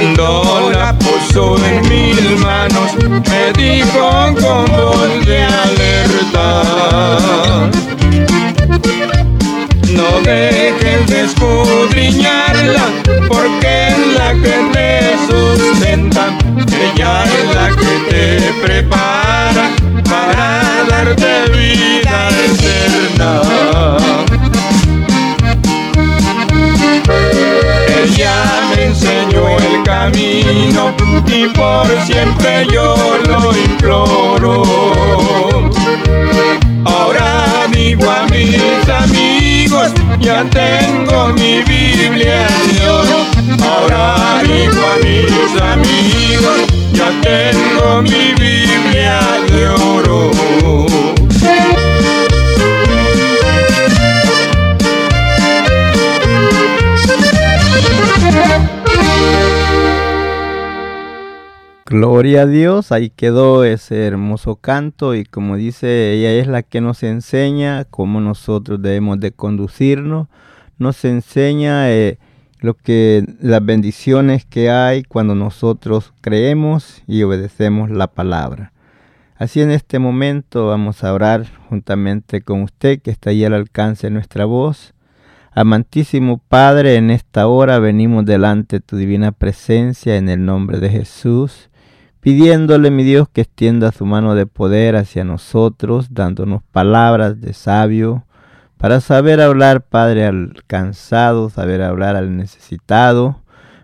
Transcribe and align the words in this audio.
Cuando 0.00 0.70
la 0.72 0.96
puso 0.98 1.62
en 1.62 1.82
mis 1.90 2.40
manos, 2.40 2.94
me 3.04 3.52
dijo 3.52 4.34
con 4.40 4.64
voz 4.64 5.26
de 5.26 5.42
alerta. 5.42 6.62
No 9.90 10.20
dejes 10.24 11.06
de 11.06 11.20
escudriñarla, 11.26 12.86
porque 13.28 13.88
es 13.88 13.98
la 14.16 14.32
que 14.32 14.56
te 14.72 14.88
sustenta. 15.28 16.24
Ella 16.80 17.24
es 17.24 17.54
la 17.54 17.68
que 17.76 17.92
te 18.08 18.22
prepara 18.62 18.89
camino 30.50 30.94
y 31.28 31.46
por 31.48 31.86
siempre 32.06 32.66
yo 32.72 33.18
lo 33.28 33.56
imploro. 33.56 34.62
Ahora 36.84 37.66
digo 37.72 38.10
a 38.10 38.26
mis 38.26 38.88
amigos, 38.88 39.92
ya 40.18 40.44
tengo 40.50 41.28
mi 41.34 41.62
Biblia 41.62 42.48
de 42.72 42.88
oro. 42.88 43.26
Ahora 43.62 44.42
digo 44.42 44.80
a 44.92 44.96
mis 45.04 45.62
amigos, 45.62 46.60
ya 46.92 47.10
tengo 47.20 48.02
mi 48.02 48.32
Biblia 48.34 49.20
de 49.48 49.68
oro. 49.68 50.89
Gloria 61.90 62.42
a 62.42 62.46
Dios, 62.46 62.92
ahí 62.92 63.10
quedó 63.10 63.64
ese 63.64 64.06
hermoso 64.06 64.54
canto 64.54 65.16
y 65.16 65.24
como 65.24 65.56
dice, 65.56 66.12
ella 66.12 66.30
es 66.34 66.46
la 66.46 66.62
que 66.62 66.80
nos 66.80 67.02
enseña 67.02 67.84
cómo 67.84 68.20
nosotros 68.20 68.80
debemos 68.80 69.18
de 69.18 69.32
conducirnos, 69.32 70.28
nos 70.78 71.04
enseña 71.04 71.90
eh, 71.90 72.20
lo 72.60 72.74
que 72.74 73.24
las 73.40 73.64
bendiciones 73.64 74.44
que 74.44 74.70
hay 74.70 75.02
cuando 75.02 75.34
nosotros 75.34 76.12
creemos 76.20 77.02
y 77.08 77.24
obedecemos 77.24 77.90
la 77.90 78.06
palabra. 78.06 78.72
Así 79.34 79.60
en 79.60 79.72
este 79.72 79.98
momento 79.98 80.68
vamos 80.68 81.02
a 81.02 81.12
orar 81.12 81.46
juntamente 81.68 82.40
con 82.40 82.62
usted 82.62 83.02
que 83.02 83.10
está 83.10 83.30
ahí 83.30 83.44
al 83.44 83.54
alcance 83.54 84.06
de 84.06 84.12
nuestra 84.12 84.44
voz. 84.44 84.94
Amantísimo 85.50 86.38
Padre, 86.38 86.94
en 86.94 87.10
esta 87.10 87.48
hora 87.48 87.80
venimos 87.80 88.24
delante 88.26 88.76
de 88.76 88.80
tu 88.80 88.96
divina 88.96 89.32
presencia 89.32 90.16
en 90.16 90.28
el 90.28 90.44
nombre 90.44 90.78
de 90.78 90.88
Jesús 90.88 91.69
pidiéndole, 92.20 92.90
mi 92.90 93.02
Dios, 93.02 93.28
que 93.28 93.42
extienda 93.42 93.92
su 93.92 94.06
mano 94.06 94.34
de 94.34 94.46
poder 94.46 94.96
hacia 94.96 95.24
nosotros, 95.24 96.08
dándonos 96.10 96.62
palabras 96.62 97.40
de 97.40 97.52
sabio, 97.52 98.24
para 98.76 99.00
saber 99.00 99.40
hablar, 99.40 99.82
Padre, 99.82 100.26
al 100.26 100.62
cansado, 100.66 101.50
saber 101.50 101.82
hablar 101.82 102.16
al 102.16 102.36
necesitado, 102.36 103.42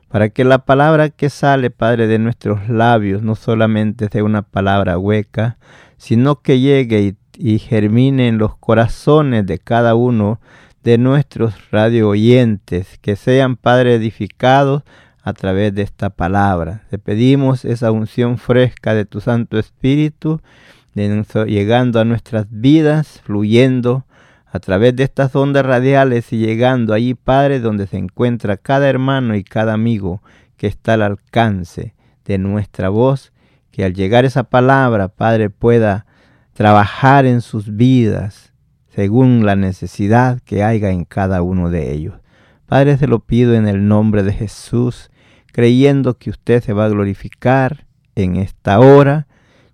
para 0.09 0.31
que 0.31 0.45
la 0.45 0.59
palabra 0.59 1.11
que 1.11 1.29
sale, 1.29 1.71
Padre, 1.71 2.07
de 2.07 2.19
nuestros 2.19 2.69
labios 2.69 3.23
no 3.23 3.35
solamente 3.35 4.09
sea 4.11 4.25
una 4.25 4.43
palabra 4.43 4.99
hueca, 4.99 5.59
sino 5.99 6.41
que 6.41 6.61
llegue 6.61 7.03
y, 7.03 7.17
y 7.37 7.59
germine 7.59 8.29
en 8.29 8.39
los 8.39 8.57
corazones 8.57 9.45
de 9.45 9.59
cada 9.59 9.95
uno 9.95 10.41
de 10.83 10.99
nuestros 10.99 11.71
radio 11.71 12.09
oyentes, 12.11 12.99
que 13.03 13.17
sean, 13.17 13.57
Padre, 13.57 13.97
edificados 13.97 14.83
a 15.27 15.33
través 15.33 15.75
de 15.75 15.83
esta 15.83 16.11
palabra. 16.11 16.83
Te 16.89 17.01
pedimos 17.01 17.65
esa 17.65 17.91
unción 17.91 18.39
fresca 18.39 18.95
de 18.95 19.07
tu 19.07 19.21
Santo 19.21 19.59
Espíritu, 19.59 20.41
llegando 20.95 21.99
a 21.99 22.05
nuestras 22.05 22.47
vidas, 22.49 23.21
fluyendo 23.25 24.07
a 24.47 24.61
través 24.61 24.95
de 24.95 25.03
estas 25.03 25.35
ondas 25.35 25.67
radiales 25.67 26.33
y 26.33 26.39
llegando 26.39 26.95
allí, 26.95 27.15
Padre, 27.15 27.59
donde 27.59 27.89
se 27.89 27.97
encuentra 27.97 28.57
cada 28.57 28.89
hermano 28.89 29.35
y 29.35 29.43
cada 29.43 29.73
amigo 29.73 30.23
que 30.57 30.69
está 30.69 30.95
al 30.95 31.03
alcance 31.03 31.97
de 32.25 32.39
nuestra 32.39 32.89
voz, 32.89 33.33
que 33.73 33.85
al 33.85 33.95
llegar 33.95 34.25
esa 34.25 34.45
palabra, 34.45 35.09
Padre, 35.09 35.51
pueda 35.51 36.07
trabajar 36.53 37.27
en 37.27 37.41
sus 37.41 37.75
vidas 37.75 38.53
según 38.95 39.45
la 39.45 39.57
necesidad 39.57 40.39
que 40.45 40.63
haya 40.63 40.91
en 40.91 41.05
cada 41.05 41.43
uno 41.43 41.69
de 41.69 41.93
ellos. 41.93 42.15
Padre, 42.67 42.97
te 42.97 43.09
lo 43.09 43.19
pido 43.19 43.55
en 43.55 43.67
el 43.67 43.89
nombre 43.89 44.23
de 44.23 44.33
Jesús 44.33 45.11
creyendo 45.57 46.19
que 46.19 46.29
usted 46.29 46.63
se 46.63 46.75
va 46.75 46.85
a 46.85 46.91
glorificar 46.91 47.87
en 48.15 48.37
esta 48.37 48.79
hora, 48.79 49.27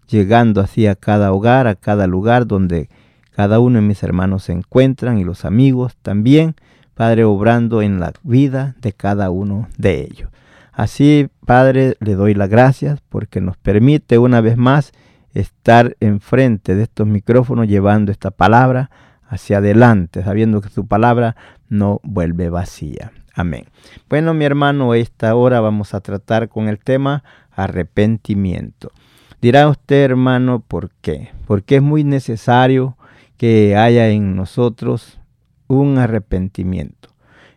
llegando 0.07 0.61
así 0.61 0.87
a 0.87 0.95
cada 0.95 1.33
hogar, 1.33 1.67
a 1.67 1.75
cada 1.75 2.07
lugar 2.07 2.47
donde 2.47 2.89
cada 3.33 3.59
uno 3.59 3.81
de 3.81 3.85
mis 3.85 4.01
hermanos 4.05 4.45
se 4.45 4.53
encuentran 4.53 5.19
y 5.19 5.25
los 5.25 5.45
amigos 5.45 5.97
también, 6.01 6.55
Padre, 6.95 7.25
obrando 7.25 7.83
en 7.83 7.99
la 7.99 8.13
vida 8.23 8.77
de 8.81 8.93
cada 8.93 9.31
uno 9.31 9.69
de 9.77 10.03
ellos. 10.03 10.31
Así, 10.71 11.29
Padre, 11.47 11.97
le 11.99 12.15
doy 12.15 12.35
las 12.35 12.49
gracias 12.49 13.01
porque 13.09 13.41
nos 13.41 13.57
permite 13.57 14.19
una 14.19 14.41
vez 14.41 14.57
más 14.57 14.93
estar 15.35 15.97
enfrente 15.99 16.77
de 16.77 16.85
estos 16.85 17.09
micrófonos 17.09 17.67
llevando 17.67 18.13
esta 18.13 18.31
palabra 18.31 18.89
hacia 19.27 19.59
adelante, 19.59 20.23
sabiendo 20.23 20.61
que 20.61 20.69
su 20.69 20.87
palabra 20.87 21.35
no 21.69 21.99
vuelve 22.05 22.51
vacía. 22.51 23.11
Amén. 23.35 23.67
Bueno, 24.09 24.35
mi 24.35 24.45
hermano, 24.45 24.95
esta 24.95 25.35
hora 25.35 25.61
vamos 25.61 25.95
a 25.95 26.01
tratar 26.01 26.49
con 26.49 26.69
el 26.69 26.79
tema 26.79 27.25
arrepentimiento. 27.51 28.93
Dirá 29.41 29.69
usted, 29.69 30.05
hermano, 30.05 30.63
¿por 30.67 30.91
qué? 31.01 31.31
Porque 31.47 31.77
es 31.77 31.83
muy 31.83 32.05
necesario 32.05 32.97
que 33.37 33.77
haya 33.77 34.09
en 34.09 34.37
nosotros 34.37 35.19
un 35.67 35.99
arrepentimiento. 35.99 37.09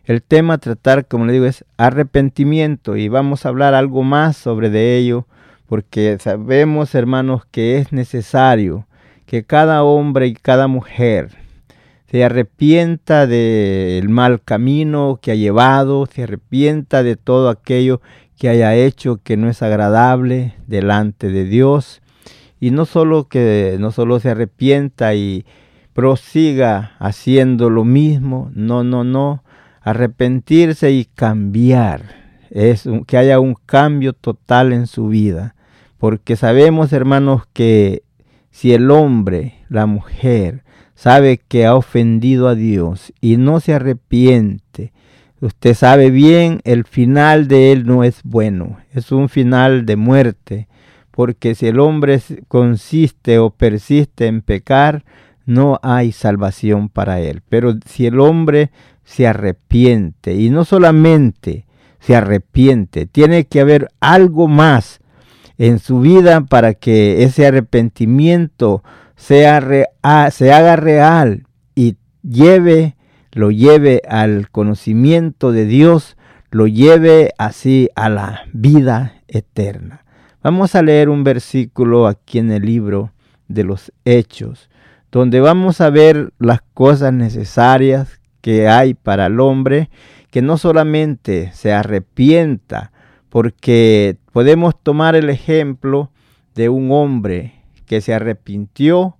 El 0.04 0.22
tema 0.22 0.58
tratar, 0.58 1.06
como 1.06 1.26
le 1.26 1.32
digo, 1.32 1.44
es 1.44 1.64
arrepentimiento 1.76 2.96
y 2.96 3.08
vamos 3.08 3.44
a 3.44 3.50
hablar 3.50 3.74
algo 3.74 4.02
más 4.02 4.36
sobre 4.36 4.70
de 4.70 4.96
ello 4.96 5.26
porque 5.66 6.16
sabemos, 6.20 6.94
hermanos, 6.94 7.44
que 7.50 7.78
es 7.78 7.92
necesario 7.92 8.86
que 9.26 9.44
cada 9.44 9.82
hombre 9.82 10.28
y 10.28 10.34
cada 10.34 10.68
mujer 10.68 11.45
se 12.10 12.24
arrepienta 12.24 13.26
del 13.26 14.08
mal 14.08 14.42
camino 14.42 15.18
que 15.20 15.32
ha 15.32 15.34
llevado, 15.34 16.06
se 16.06 16.22
arrepienta 16.24 17.02
de 17.02 17.16
todo 17.16 17.48
aquello 17.48 18.00
que 18.38 18.48
haya 18.48 18.74
hecho 18.74 19.20
que 19.22 19.36
no 19.36 19.48
es 19.48 19.62
agradable 19.62 20.54
delante 20.66 21.30
de 21.30 21.44
Dios 21.44 22.02
y 22.60 22.70
no 22.70 22.84
solo 22.86 23.28
que 23.28 23.76
no 23.80 23.90
solo 23.90 24.20
se 24.20 24.30
arrepienta 24.30 25.14
y 25.14 25.44
prosiga 25.92 26.92
haciendo 26.98 27.70
lo 27.70 27.84
mismo, 27.84 28.50
no, 28.54 28.84
no, 28.84 29.02
no, 29.02 29.42
arrepentirse 29.80 30.92
y 30.92 31.06
cambiar. 31.06 32.26
Es 32.50 32.88
que 33.06 33.16
haya 33.16 33.40
un 33.40 33.54
cambio 33.54 34.12
total 34.12 34.72
en 34.72 34.86
su 34.86 35.08
vida. 35.08 35.54
Porque 35.98 36.36
sabemos, 36.36 36.92
hermanos, 36.92 37.44
que 37.52 38.02
si 38.50 38.74
el 38.74 38.90
hombre, 38.90 39.64
la 39.68 39.86
mujer, 39.86 40.64
sabe 40.96 41.38
que 41.46 41.66
ha 41.66 41.76
ofendido 41.76 42.48
a 42.48 42.56
Dios 42.56 43.12
y 43.20 43.36
no 43.36 43.60
se 43.60 43.74
arrepiente, 43.74 44.92
usted 45.40 45.74
sabe 45.74 46.10
bien, 46.10 46.60
el 46.64 46.84
final 46.84 47.46
de 47.46 47.70
él 47.70 47.86
no 47.86 48.02
es 48.02 48.22
bueno, 48.24 48.78
es 48.92 49.12
un 49.12 49.28
final 49.28 49.86
de 49.86 49.96
muerte, 49.96 50.68
porque 51.10 51.54
si 51.54 51.66
el 51.66 51.78
hombre 51.78 52.20
consiste 52.48 53.38
o 53.38 53.50
persiste 53.50 54.26
en 54.26 54.40
pecar, 54.42 55.04
no 55.46 55.78
hay 55.82 56.12
salvación 56.12 56.88
para 56.88 57.20
él. 57.20 57.40
Pero 57.48 57.74
si 57.86 58.06
el 58.06 58.20
hombre 58.20 58.70
se 59.04 59.26
arrepiente, 59.26 60.34
y 60.34 60.50
no 60.50 60.64
solamente 60.64 61.64
se 62.00 62.16
arrepiente, 62.16 63.06
tiene 63.06 63.44
que 63.44 63.60
haber 63.60 63.88
algo 64.00 64.48
más 64.48 65.00
en 65.56 65.78
su 65.78 66.00
vida 66.00 66.42
para 66.42 66.74
que 66.74 67.22
ese 67.22 67.46
arrepentimiento 67.46 68.82
sea 69.16 69.85
se 70.30 70.52
haga 70.52 70.76
real 70.76 71.46
y 71.74 71.96
lleve, 72.22 72.96
lo 73.32 73.50
lleve 73.50 74.02
al 74.08 74.50
conocimiento 74.50 75.52
de 75.52 75.66
Dios, 75.66 76.16
lo 76.50 76.66
lleve 76.66 77.32
así 77.38 77.88
a 77.96 78.08
la 78.08 78.42
vida 78.52 79.22
eterna. 79.28 80.04
Vamos 80.42 80.74
a 80.74 80.82
leer 80.82 81.08
un 81.08 81.24
versículo 81.24 82.06
aquí 82.06 82.38
en 82.38 82.52
el 82.52 82.64
libro 82.64 83.12
de 83.48 83.64
los 83.64 83.92
Hechos, 84.04 84.70
donde 85.10 85.40
vamos 85.40 85.80
a 85.80 85.90
ver 85.90 86.32
las 86.38 86.60
cosas 86.74 87.12
necesarias 87.12 88.20
que 88.40 88.68
hay 88.68 88.94
para 88.94 89.26
el 89.26 89.40
hombre, 89.40 89.90
que 90.30 90.40
no 90.40 90.56
solamente 90.56 91.50
se 91.52 91.72
arrepienta, 91.72 92.92
porque 93.28 94.18
podemos 94.32 94.80
tomar 94.80 95.16
el 95.16 95.30
ejemplo 95.30 96.12
de 96.54 96.68
un 96.68 96.92
hombre 96.92 97.54
que 97.86 98.00
se 98.00 98.14
arrepintió, 98.14 99.16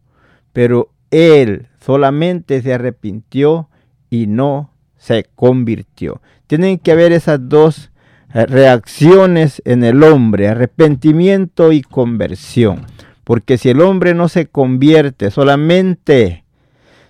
pero 0.56 0.88
él 1.10 1.68
solamente 1.84 2.62
se 2.62 2.72
arrepintió 2.72 3.68
y 4.08 4.26
no 4.26 4.70
se 4.96 5.26
convirtió. 5.34 6.22
Tienen 6.46 6.78
que 6.78 6.92
haber 6.92 7.12
esas 7.12 7.46
dos 7.46 7.90
eh, 8.32 8.46
reacciones 8.46 9.60
en 9.66 9.84
el 9.84 10.02
hombre, 10.02 10.48
arrepentimiento 10.48 11.72
y 11.72 11.82
conversión. 11.82 12.86
Porque 13.22 13.58
si 13.58 13.68
el 13.68 13.82
hombre 13.82 14.14
no 14.14 14.30
se 14.30 14.46
convierte, 14.46 15.30
solamente 15.30 16.44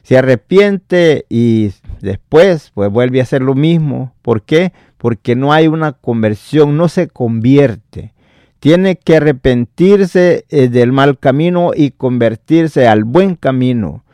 se 0.02 0.18
arrepiente 0.18 1.24
y 1.28 1.70
después 2.00 2.72
pues 2.74 2.90
vuelve 2.90 3.20
a 3.20 3.22
hacer 3.22 3.42
lo 3.42 3.54
mismo. 3.54 4.12
¿Por 4.22 4.42
qué? 4.42 4.72
Porque 4.98 5.36
no 5.36 5.52
hay 5.52 5.68
una 5.68 5.92
conversión, 5.92 6.76
no 6.76 6.88
se 6.88 7.06
convierte 7.06 8.15
tiene 8.60 8.96
que 8.96 9.16
arrepentirse 9.16 10.44
eh, 10.48 10.68
del 10.68 10.92
mal 10.92 11.18
camino 11.18 11.72
y 11.74 11.90
convertirse 11.90 12.88
al 12.88 13.04
buen 13.04 13.36
camino. 13.36 14.04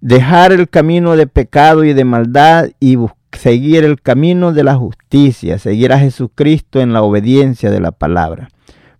Dejar 0.00 0.52
el 0.52 0.68
camino 0.68 1.16
de 1.16 1.26
pecado 1.26 1.84
y 1.84 1.92
de 1.92 2.04
maldad 2.04 2.68
y 2.80 2.98
seguir 3.32 3.84
el 3.84 4.00
camino 4.00 4.52
de 4.52 4.64
la 4.64 4.74
justicia, 4.74 5.58
seguir 5.58 5.92
a 5.92 5.98
Jesucristo 5.98 6.80
en 6.80 6.92
la 6.92 7.02
obediencia 7.02 7.70
de 7.70 7.80
la 7.80 7.92
palabra. 7.92 8.48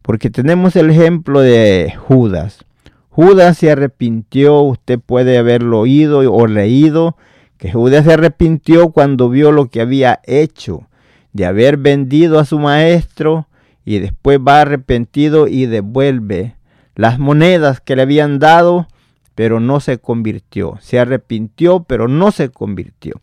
Porque 0.00 0.30
tenemos 0.30 0.74
el 0.76 0.90
ejemplo 0.90 1.40
de 1.40 1.92
Judas. 1.96 2.64
Judas 3.08 3.58
se 3.58 3.70
arrepintió, 3.70 4.60
usted 4.60 4.98
puede 4.98 5.38
haberlo 5.38 5.80
oído 5.80 6.20
o 6.32 6.46
leído, 6.46 7.16
que 7.58 7.70
Judas 7.70 8.04
se 8.06 8.14
arrepintió 8.14 8.90
cuando 8.90 9.28
vio 9.28 9.52
lo 9.52 9.68
que 9.68 9.80
había 9.80 10.20
hecho, 10.24 10.88
de 11.32 11.46
haber 11.46 11.76
vendido 11.76 12.38
a 12.38 12.44
su 12.44 12.58
maestro, 12.58 13.46
y 13.84 13.98
después 13.98 14.38
va 14.38 14.60
arrepentido 14.60 15.48
y 15.48 15.66
devuelve 15.66 16.56
las 16.94 17.18
monedas 17.18 17.80
que 17.80 17.96
le 17.96 18.02
habían 18.02 18.38
dado, 18.38 18.86
pero 19.34 19.60
no 19.60 19.80
se 19.80 19.98
convirtió. 19.98 20.78
Se 20.80 20.98
arrepintió, 20.98 21.84
pero 21.84 22.08
no 22.08 22.30
se 22.32 22.50
convirtió. 22.50 23.20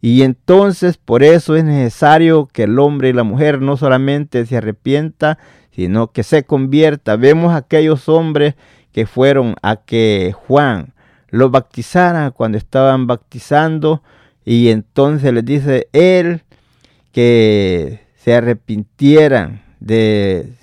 Y 0.00 0.22
entonces 0.22 0.96
por 0.96 1.22
eso 1.22 1.56
es 1.56 1.64
necesario 1.64 2.46
que 2.46 2.64
el 2.64 2.78
hombre 2.78 3.08
y 3.08 3.12
la 3.12 3.24
mujer 3.24 3.60
no 3.60 3.76
solamente 3.76 4.46
se 4.46 4.56
arrepienta, 4.56 5.38
sino 5.72 6.12
que 6.12 6.22
se 6.22 6.44
convierta. 6.44 7.16
Vemos 7.16 7.54
aquellos 7.54 8.08
hombres 8.08 8.54
que 8.92 9.06
fueron 9.06 9.56
a 9.62 9.76
que 9.76 10.34
Juan 10.46 10.94
los 11.30 11.50
bautizara 11.50 12.30
cuando 12.30 12.56
estaban 12.56 13.06
bautizando 13.06 14.02
y 14.44 14.70
entonces 14.70 15.32
les 15.32 15.44
dice 15.44 15.88
él 15.92 16.42
que 17.12 18.00
se 18.16 18.34
arrepintieran 18.34 19.67
de, 19.80 20.54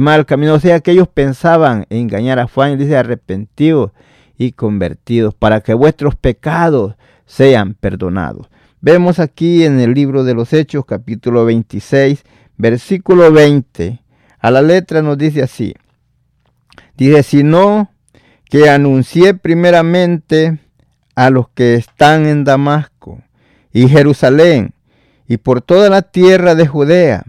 mal 0.00 0.26
camino. 0.26 0.54
O 0.54 0.60
sea 0.60 0.80
que 0.80 0.92
ellos 0.92 1.08
pensaban 1.08 1.86
engañar 1.90 2.38
a 2.38 2.46
Juan 2.46 2.78
dice 2.78 2.96
arrepentidos 2.96 3.92
y 4.38 4.52
convertidos 4.52 5.34
para 5.34 5.60
que 5.60 5.74
vuestros 5.74 6.14
pecados 6.14 6.94
sean 7.26 7.74
perdonados. 7.74 8.48
Vemos 8.80 9.18
aquí 9.18 9.64
en 9.64 9.78
el 9.78 9.92
libro 9.92 10.24
de 10.24 10.34
los 10.34 10.52
Hechos 10.52 10.84
capítulo 10.86 11.44
26 11.44 12.24
versículo 12.56 13.32
20. 13.32 14.02
A 14.38 14.50
la 14.50 14.62
letra 14.62 15.02
nos 15.02 15.18
dice 15.18 15.42
así. 15.42 15.74
Dice, 16.96 17.22
sino 17.22 17.90
que 18.46 18.68
anuncié 18.68 19.34
primeramente 19.34 20.58
a 21.14 21.30
los 21.30 21.48
que 21.50 21.74
están 21.74 22.26
en 22.26 22.44
Damasco 22.44 23.22
y 23.72 23.88
Jerusalén 23.88 24.74
y 25.28 25.36
por 25.36 25.62
toda 25.62 25.88
la 25.88 26.02
tierra 26.02 26.54
de 26.54 26.66
Judea 26.66 27.24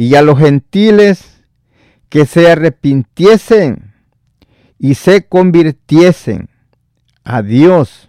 y 0.00 0.14
a 0.14 0.22
los 0.22 0.38
gentiles 0.38 1.44
que 2.08 2.24
se 2.24 2.50
arrepintiesen 2.50 3.92
y 4.78 4.94
se 4.94 5.26
convirtiesen 5.26 6.48
a 7.22 7.42
Dios, 7.42 8.08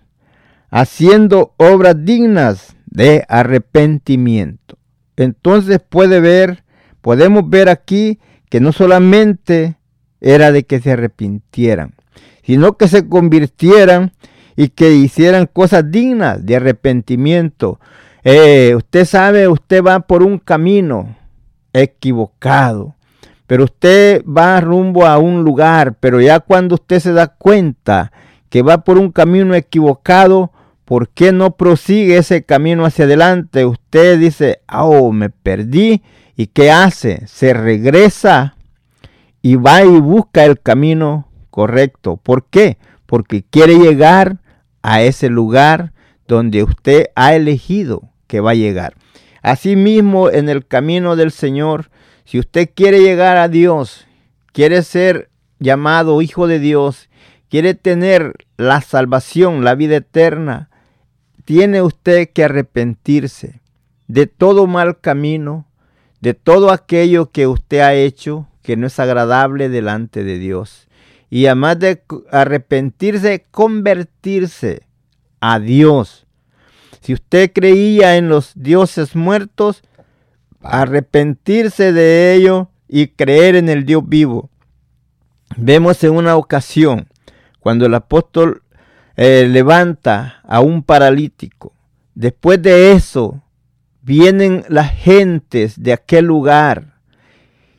haciendo 0.70 1.54
obras 1.58 1.96
dignas 2.06 2.78
de 2.86 3.26
arrepentimiento. 3.28 4.78
Entonces 5.18 5.82
puede 5.82 6.22
ver, 6.22 6.64
podemos 7.02 7.50
ver 7.50 7.68
aquí 7.68 8.20
que 8.50 8.62
no 8.62 8.72
solamente 8.72 9.76
era 10.22 10.54
de 10.54 10.64
que 10.64 10.80
se 10.80 10.94
arrepintieran, 10.94 11.96
sino 12.42 12.78
que 12.78 12.88
se 12.88 13.10
convirtieran 13.10 14.14
y 14.56 14.70
que 14.70 14.94
hicieran 14.94 15.46
cosas 15.46 15.92
dignas 15.92 16.46
de 16.46 16.56
arrepentimiento. 16.56 17.82
Eh, 18.24 18.76
usted 18.78 19.04
sabe, 19.04 19.50
usted 19.50 19.84
va 19.84 20.00
por 20.00 20.24
un 20.24 20.40
camino, 20.40 21.18
equivocado. 21.74 22.96
Pero 23.48 23.66
usted 23.66 24.24
va 24.26 24.62
rumbo 24.62 25.06
a 25.06 25.18
un 25.18 25.44
lugar, 25.44 25.96
pero 26.00 26.22
ya 26.22 26.40
cuando 26.40 26.76
usted 26.76 27.00
se 27.00 27.12
da 27.12 27.28
cuenta 27.28 28.12
que 28.50 28.62
va 28.62 28.84
por 28.84 28.98
un 28.98 29.12
camino 29.12 29.56
equivocado, 29.56 30.52
¿por 30.86 31.10
qué 31.10 31.32
no 31.32 31.58
prosigue 31.58 32.18
ese 32.18 32.44
camino 32.44 32.86
hacia 32.86 33.06
adelante? 33.06 33.66
Usted 33.66 34.20
dice, 34.20 34.62
oh, 34.72 35.12
me 35.12 35.30
perdí. 35.30 36.02
¿Y 36.36 36.48
qué 36.48 36.72
hace? 36.72 37.28
Se 37.28 37.54
regresa 37.54 38.56
y 39.42 39.56
va 39.56 39.84
y 39.84 40.00
busca 40.00 40.46
el 40.46 40.60
camino 40.60 41.28
correcto. 41.50 42.18
¿Por 42.18 42.46
qué? 42.46 42.78
Porque 43.06 43.44
quiere 43.44 43.78
llegar 43.78 44.38
a 44.82 45.02
ese 45.02 45.30
lugar 45.30 45.94
donde 46.28 46.64
usted 46.64 47.08
ha 47.16 47.36
elegido 47.36 48.04
que 48.28 48.40
va 48.40 48.52
a 48.52 48.56
llegar. 48.56 48.96
Asimismo, 49.42 50.30
en 50.30 50.50
el 50.50 50.66
camino 50.66 51.16
del 51.16 51.32
Señor, 51.32 51.90
si 52.26 52.40
usted 52.40 52.70
quiere 52.74 53.02
llegar 53.02 53.38
a 53.38 53.48
Dios, 53.48 54.08
quiere 54.54 54.84
ser 54.84 55.30
llamado 55.60 56.22
hijo 56.22 56.48
de 56.48 56.60
Dios, 56.60 57.10
quiere 57.50 57.74
tener 57.74 58.34
la 58.58 58.82
salvación, 58.82 59.64
la 59.64 59.76
vida 59.76 59.98
eterna, 59.98 60.70
tiene 61.46 61.82
usted 61.82 62.30
que 62.30 62.44
arrepentirse 62.44 63.62
de 64.08 64.28
todo 64.28 64.68
mal 64.68 65.00
camino, 65.00 65.68
de 66.20 66.34
todo 66.34 66.72
aquello 66.72 67.32
que 67.32 67.48
usted 67.48 67.80
ha 67.80 67.94
hecho 67.94 68.48
que 68.62 68.78
no 68.78 68.88
es 68.88 69.00
agradable 69.00 69.70
delante 69.70 70.24
de 70.24 70.38
Dios. 70.38 70.88
Y 71.30 71.48
además 71.48 71.80
de 71.80 72.04
arrepentirse, 72.32 73.46
convertirse 73.52 74.84
a 75.40 75.60
Dios 75.60 76.28
si 77.02 77.14
usted 77.14 77.52
creía 77.54 78.18
en 78.18 78.30
los 78.30 78.52
dioses 78.56 79.16
muertos, 79.16 79.82
arrepentirse 80.62 81.92
de 81.92 82.36
ello 82.36 82.70
y 82.88 83.08
creer 83.08 83.56
en 83.56 83.70
el 83.70 83.86
Dios 83.86 84.04
vivo. 84.08 84.50
Vemos 85.58 86.04
en 86.04 86.12
una 86.12 86.36
ocasión 86.36 87.08
cuando 87.60 87.86
el 87.86 87.94
apóstol 87.96 88.64
eh, 89.18 89.48
levanta 89.50 90.42
a 90.44 90.62
un 90.62 90.84
paralítico. 90.84 91.74
Después 92.14 92.62
de 92.62 92.92
eso, 92.92 93.42
vienen 94.02 94.64
las 94.68 94.92
gentes 94.92 95.82
de 95.82 95.94
aquel 95.94 96.26
lugar 96.26 96.96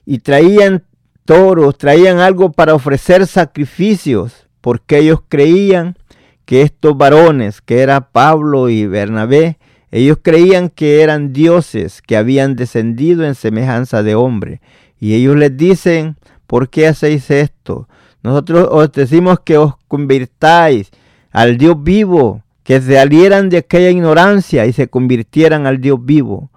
y 0.04 0.18
traían 0.18 0.84
toros, 1.24 1.78
traían 1.78 2.18
algo 2.18 2.52
para 2.52 2.74
ofrecer 2.74 3.26
sacrificios, 3.26 4.48
porque 4.60 4.98
ellos 4.98 5.20
creían 5.28 5.96
que 6.44 6.62
estos 6.62 6.96
varones, 6.96 7.60
que 7.60 7.80
era 7.80 8.12
Pablo 8.12 8.68
y 8.68 8.86
Bernabé, 8.86 9.58
Ellos 9.92 10.18
creían 10.22 10.70
que 10.70 11.02
eran 11.02 11.34
dioses 11.34 12.00
que 12.00 12.16
habían 12.16 12.56
descendido 12.56 13.24
en 13.24 13.34
semejanza 13.34 14.02
de 14.02 14.14
hombre. 14.14 14.62
Y 14.98 15.14
ellos 15.14 15.36
les 15.36 15.54
dicen, 15.54 16.16
¿por 16.46 16.70
qué 16.70 16.88
hacéis 16.88 17.30
esto? 17.30 17.88
Nosotros 18.22 18.68
os 18.70 18.90
decimos 18.90 19.40
que 19.40 19.58
os 19.58 19.74
convirtáis 19.88 20.90
al 21.30 21.58
Dios 21.58 21.76
vivo, 21.82 22.42
que 22.64 22.80
se 22.80 22.94
salieran 22.94 23.50
de 23.50 23.58
aquella 23.58 23.90
ignorancia 23.90 24.64
y 24.64 24.72
se 24.72 24.88
convirtieran 24.88 25.66
al 25.66 25.78
Dios 25.78 25.98
vivo. 26.02 26.50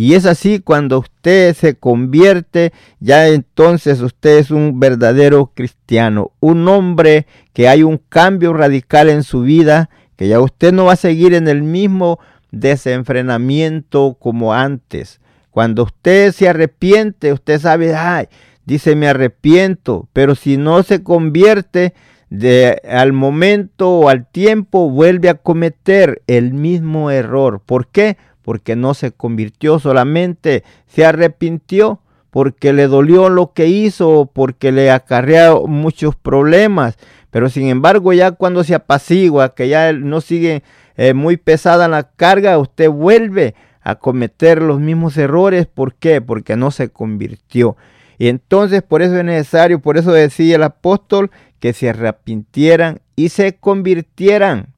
Y 0.00 0.14
es 0.14 0.24
así 0.24 0.60
cuando 0.60 1.00
usted 1.00 1.54
se 1.54 1.74
convierte, 1.74 2.72
ya 3.00 3.28
entonces 3.28 4.00
usted 4.00 4.38
es 4.38 4.50
un 4.50 4.80
verdadero 4.80 5.52
cristiano, 5.54 6.32
un 6.40 6.66
hombre 6.68 7.26
que 7.52 7.68
hay 7.68 7.82
un 7.82 8.00
cambio 8.08 8.54
radical 8.54 9.10
en 9.10 9.24
su 9.24 9.42
vida, 9.42 9.90
que 10.16 10.26
ya 10.26 10.40
usted 10.40 10.72
no 10.72 10.86
va 10.86 10.94
a 10.94 10.96
seguir 10.96 11.34
en 11.34 11.48
el 11.48 11.62
mismo 11.62 12.18
desenfrenamiento 12.50 14.16
como 14.18 14.54
antes. 14.54 15.20
Cuando 15.50 15.82
usted 15.82 16.32
se 16.32 16.48
arrepiente, 16.48 17.34
usted 17.34 17.60
sabe, 17.60 17.94
ay, 17.94 18.28
dice 18.64 18.96
me 18.96 19.06
arrepiento, 19.06 20.08
pero 20.14 20.34
si 20.34 20.56
no 20.56 20.82
se 20.82 21.02
convierte 21.02 21.92
de 22.30 22.80
al 22.88 23.12
momento 23.12 23.90
o 23.90 24.08
al 24.08 24.26
tiempo 24.26 24.88
vuelve 24.88 25.28
a 25.28 25.34
cometer 25.34 26.22
el 26.26 26.54
mismo 26.54 27.10
error. 27.10 27.60
¿Por 27.66 27.88
qué? 27.88 28.16
Porque 28.42 28.76
no 28.76 28.94
se 28.94 29.12
convirtió 29.12 29.78
solamente, 29.78 30.64
se 30.86 31.04
arrepintió 31.04 32.00
porque 32.30 32.72
le 32.72 32.86
dolió 32.86 33.28
lo 33.28 33.52
que 33.52 33.66
hizo, 33.66 34.30
porque 34.32 34.72
le 34.72 34.90
acarreó 34.90 35.66
muchos 35.66 36.14
problemas. 36.14 36.96
Pero 37.30 37.48
sin 37.48 37.68
embargo, 37.68 38.12
ya 38.12 38.32
cuando 38.32 38.64
se 38.64 38.74
apacigua, 38.74 39.54
que 39.54 39.68
ya 39.68 39.92
no 39.92 40.20
sigue 40.20 40.62
eh, 40.96 41.12
muy 41.12 41.36
pesada 41.36 41.88
la 41.88 42.04
carga, 42.04 42.58
usted 42.58 42.88
vuelve 42.88 43.54
a 43.82 43.96
cometer 43.96 44.62
los 44.62 44.80
mismos 44.80 45.16
errores. 45.16 45.66
¿Por 45.66 45.94
qué? 45.94 46.20
Porque 46.20 46.56
no 46.56 46.70
se 46.70 46.90
convirtió. 46.90 47.76
Y 48.18 48.28
entonces 48.28 48.82
por 48.82 49.02
eso 49.02 49.16
es 49.16 49.24
necesario, 49.24 49.80
por 49.80 49.96
eso 49.96 50.12
decía 50.12 50.56
el 50.56 50.62
apóstol, 50.62 51.30
que 51.58 51.72
se 51.72 51.90
arrepintieran 51.90 53.00
y 53.16 53.30
se 53.30 53.56
convirtieran 53.56 54.68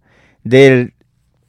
del, 0.42 0.94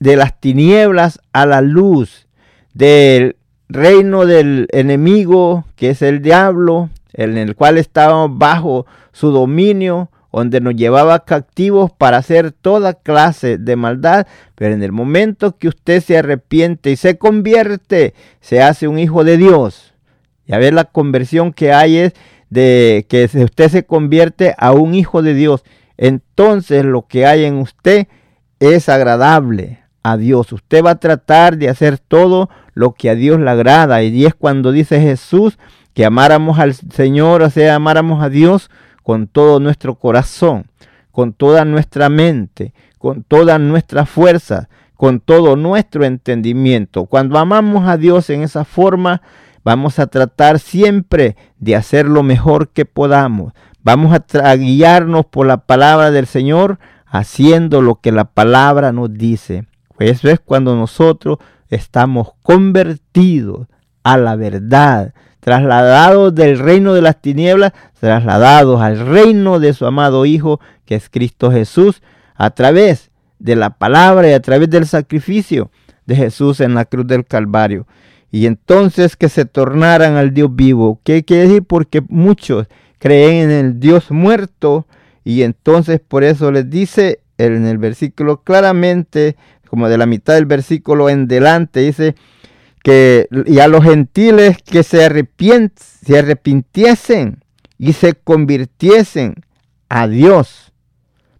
de 0.03 0.17
las 0.17 0.37
tinieblas 0.37 1.21
a 1.31 1.45
la 1.45 1.61
luz, 1.61 2.27
del 2.73 3.37
reino 3.69 4.25
del 4.25 4.67
enemigo, 4.73 5.63
que 5.77 5.91
es 5.91 6.01
el 6.01 6.21
diablo, 6.21 6.89
en 7.13 7.37
el 7.37 7.55
cual 7.55 7.77
estábamos 7.77 8.37
bajo 8.37 8.85
su 9.13 9.31
dominio, 9.31 10.09
donde 10.33 10.59
nos 10.59 10.75
llevaba 10.75 11.23
captivos 11.23 11.89
para 11.89 12.17
hacer 12.17 12.51
toda 12.51 12.95
clase 12.95 13.57
de 13.57 13.77
maldad, 13.77 14.27
pero 14.55 14.73
en 14.73 14.83
el 14.83 14.91
momento 14.91 15.57
que 15.57 15.69
usted 15.69 16.03
se 16.03 16.17
arrepiente 16.17 16.91
y 16.91 16.97
se 16.97 17.17
convierte, 17.17 18.13
se 18.41 18.61
hace 18.61 18.89
un 18.89 18.99
hijo 18.99 19.23
de 19.23 19.37
Dios. 19.37 19.93
Y 20.45 20.53
a 20.53 20.57
ver 20.57 20.73
la 20.73 20.83
conversión 20.83 21.53
que 21.53 21.71
hay 21.71 21.95
es 21.95 22.13
de 22.49 23.05
que 23.07 23.29
usted 23.41 23.69
se 23.69 23.85
convierte 23.85 24.53
a 24.57 24.73
un 24.73 24.95
hijo 24.95 25.21
de 25.21 25.33
Dios. 25.33 25.63
Entonces 25.95 26.83
lo 26.83 27.07
que 27.07 27.25
hay 27.25 27.45
en 27.45 27.55
usted 27.55 28.07
es 28.59 28.89
agradable 28.89 29.82
a 30.03 30.17
Dios. 30.17 30.51
Usted 30.51 30.83
va 30.83 30.91
a 30.91 30.99
tratar 30.99 31.57
de 31.57 31.69
hacer 31.69 31.97
todo 31.97 32.49
lo 32.73 32.93
que 32.93 33.09
a 33.09 33.15
Dios 33.15 33.39
le 33.39 33.49
agrada. 33.49 34.03
Y 34.03 34.25
es 34.25 34.35
cuando 34.35 34.71
dice 34.71 34.99
Jesús 35.01 35.57
que 35.93 36.05
amáramos 36.05 36.59
al 36.59 36.73
Señor, 36.73 37.41
o 37.41 37.49
sea, 37.49 37.75
amáramos 37.75 38.23
a 38.23 38.29
Dios 38.29 38.69
con 39.03 39.27
todo 39.27 39.59
nuestro 39.59 39.95
corazón, 39.95 40.65
con 41.11 41.33
toda 41.33 41.65
nuestra 41.65 42.09
mente, 42.09 42.73
con 42.97 43.23
toda 43.23 43.59
nuestra 43.59 44.05
fuerza, 44.05 44.69
con 44.95 45.19
todo 45.19 45.55
nuestro 45.55 46.05
entendimiento. 46.05 47.05
Cuando 47.05 47.37
amamos 47.37 47.87
a 47.87 47.97
Dios 47.97 48.29
en 48.29 48.41
esa 48.41 48.65
forma, 48.65 49.21
Vamos 49.63 49.97
a 49.99 50.07
tratar 50.07 50.59
siempre 50.59 51.37
de 51.57 51.75
hacer 51.75 52.05
lo 52.05 52.21
mejor 52.21 52.69
que 52.69 52.85
podamos. 52.85 53.53
Vamos 53.81 54.13
a, 54.13 54.55
guiarnos 54.55 55.25
por 55.25 55.47
la 55.47 55.57
palabra 55.57 56.11
del 56.11 56.27
Señor, 56.27 56.79
haciendo 57.05 57.81
lo 57.81 57.95
que 57.95 58.11
la 58.11 58.25
palabra 58.25 58.91
nos 58.91 59.13
dice. 59.13 59.65
Eso 59.99 60.29
es 60.29 60.39
cuando 60.39 60.75
nosotros 60.75 61.37
estamos 61.69 62.33
convertidos 62.41 63.67
a 64.03 64.17
la 64.17 64.35
verdad, 64.35 65.13
trasladados 65.39 66.33
del 66.35 66.59
reino 66.59 66.93
de 66.93 67.01
las 67.01 67.21
tinieblas, 67.21 67.73
trasladados 67.99 68.81
al 68.81 68.99
reino 68.99 69.59
de 69.59 69.73
su 69.73 69.85
amado 69.85 70.25
Hijo, 70.25 70.59
que 70.85 70.95
es 70.95 71.09
Cristo 71.09 71.51
Jesús, 71.51 72.01
a 72.35 72.49
través 72.49 73.11
de 73.39 73.55
la 73.55 73.71
palabra 73.71 74.29
y 74.29 74.33
a 74.33 74.41
través 74.41 74.69
del 74.69 74.87
sacrificio 74.87 75.69
de 76.05 76.15
Jesús 76.15 76.59
en 76.59 76.75
la 76.75 76.85
cruz 76.85 77.07
del 77.07 77.25
Calvario 77.25 77.87
y 78.33 78.47
entonces 78.47 79.15
que 79.15 79.29
se 79.29 79.45
tornaran 79.45 80.15
al 80.15 80.33
Dios 80.33 80.49
vivo. 80.55 80.99
¿Qué 81.03 81.23
quiere 81.23 81.43
decir? 81.43 81.63
Porque 81.65 82.01
muchos 82.09 82.65
creen 82.97 83.51
en 83.51 83.65
el 83.65 83.79
Dios 83.79 84.09
muerto 84.09 84.87
y 85.23 85.43
entonces 85.43 85.99
por 85.99 86.23
eso 86.23 86.51
les 86.51 86.67
dice 86.67 87.19
en 87.37 87.67
el 87.67 87.77
versículo 87.77 88.41
claramente, 88.41 89.35
como 89.73 89.89
de 89.89 89.97
la 89.97 90.05
mitad 90.05 90.35
del 90.35 90.45
versículo 90.45 91.09
en 91.09 91.27
delante, 91.27 91.79
dice 91.79 92.13
que 92.83 93.27
y 93.47 93.57
a 93.57 93.67
los 93.67 93.83
gentiles 93.83 94.57
que 94.63 94.83
se, 94.83 94.99
se 96.05 96.19
arrepintiesen 96.19 97.43
y 97.79 97.93
se 97.93 98.13
convirtiesen 98.13 99.33
a 99.89 100.07
Dios. 100.07 100.73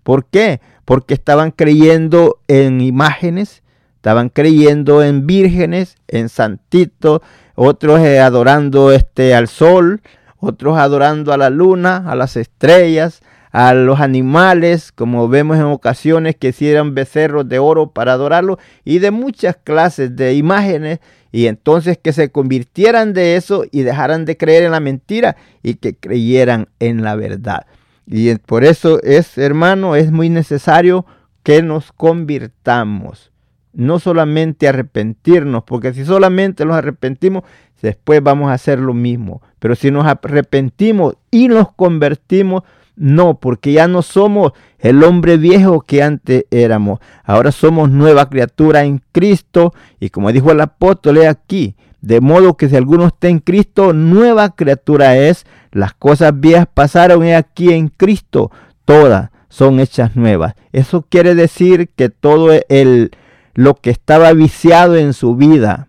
¿Por 0.02 0.26
qué? 0.26 0.62
Porque 0.84 1.14
estaban 1.14 1.52
creyendo 1.52 2.40
en 2.48 2.82
imágenes, 2.82 3.62
estaban 3.98 4.30
creyendo 4.30 5.04
en 5.04 5.28
vírgenes, 5.28 5.98
en 6.08 6.28
santitos, 6.28 7.22
otros 7.54 8.00
eh, 8.00 8.20
adorando 8.20 8.92
este 8.92 9.36
al 9.36 9.48
sol, 9.48 10.02
otros 10.40 10.80
adorando 10.80 11.34
a 11.34 11.38
la 11.38 11.52
luna, 11.52 11.98
a 12.08 12.16
las 12.16 12.36
estrellas, 12.36 13.22
a 13.54 13.76
los 13.76 14.02
animales, 14.02 14.92
como 14.92 15.30
vemos 15.30 15.58
en 15.58 15.64
ocasiones 15.64 16.36
que 16.36 16.50
hicieran 16.50 16.96
becerros 16.96 17.48
de 17.48 17.60
oro 17.60 17.92
para 17.92 18.14
adorarlo, 18.14 18.58
y 18.84 18.98
de 18.98 19.12
muchas 19.12 19.56
clases 19.56 20.16
de 20.16 20.34
imágenes, 20.34 21.00
y 21.32 21.46
entonces 21.46 22.00
que 22.00 22.14
se 22.14 22.32
convirtieran 22.32 23.14
de 23.14 23.36
eso 23.36 23.64
y 23.72 23.84
dejaran 23.84 24.26
de 24.26 24.38
creer 24.38 24.64
en 24.64 24.72
la 24.72 24.80
mentira 24.80 25.38
y 25.62 25.76
que 25.76 25.96
creyeran 25.96 26.68
en 26.80 27.04
la 27.04 27.16
verdad. 27.16 27.68
Y 28.08 28.34
por 28.36 28.64
eso 28.64 29.02
es, 29.04 29.38
hermano, 29.38 29.96
es 29.96 30.12
muy 30.12 30.30
necesario 30.30 31.06
que 31.44 31.62
nos 31.62 31.92
convirtamos 31.92 33.32
no 33.72 34.00
solamente 34.00 34.68
arrepentirnos, 34.68 35.64
porque 35.64 35.94
si 35.94 36.06
solamente 36.06 36.66
nos 36.66 36.76
arrepentimos, 36.76 37.44
después 37.82 38.22
vamos 38.24 38.50
a 38.50 38.54
hacer 38.54 38.80
lo 38.80 38.94
mismo. 38.94 39.42
Pero 39.60 39.76
si 39.76 39.92
nos 39.92 40.06
arrepentimos 40.06 41.18
y 41.32 41.48
nos 41.48 41.72
convertimos, 41.74 42.64
no, 42.96 43.40
porque 43.40 43.74
ya 43.74 43.88
no 43.88 44.02
somos 44.02 44.54
el 44.80 45.04
hombre 45.04 45.38
viejo 45.38 45.82
que 45.82 46.04
antes 46.04 46.46
éramos. 46.52 47.00
Ahora 47.24 47.52
somos 47.52 47.90
nueva 47.90 48.30
criatura 48.30 48.84
en 48.84 49.02
Cristo. 49.12 49.74
Y 50.00 50.10
como 50.10 50.32
dijo 50.32 50.52
el 50.52 50.62
apóstol 50.62 51.26
aquí, 51.26 51.76
de 52.02 52.22
modo 52.22 52.56
que 52.58 52.70
si 52.70 52.76
alguno 52.76 53.08
está 53.08 53.30
en 53.30 53.40
Cristo, 53.40 53.94
nueva 53.94 54.56
criatura 54.56 55.18
es. 55.18 55.46
Las 55.72 55.94
cosas 55.94 56.40
viejas 56.40 56.68
pasaron 56.72 57.24
aquí 57.32 57.74
en 57.74 57.88
Cristo. 57.88 58.52
Todas 58.86 59.32
son 59.50 59.80
hechas 59.80 60.16
nuevas. 60.16 60.56
Eso 60.72 61.06
quiere 61.08 61.34
decir 61.34 61.90
que 61.96 62.10
todo 62.10 62.52
el 62.70 63.12
lo 63.56 63.76
que 63.76 63.92
estaba 63.92 64.34
viciado 64.34 64.96
en 64.96 65.14
su 65.14 65.36
vida, 65.36 65.88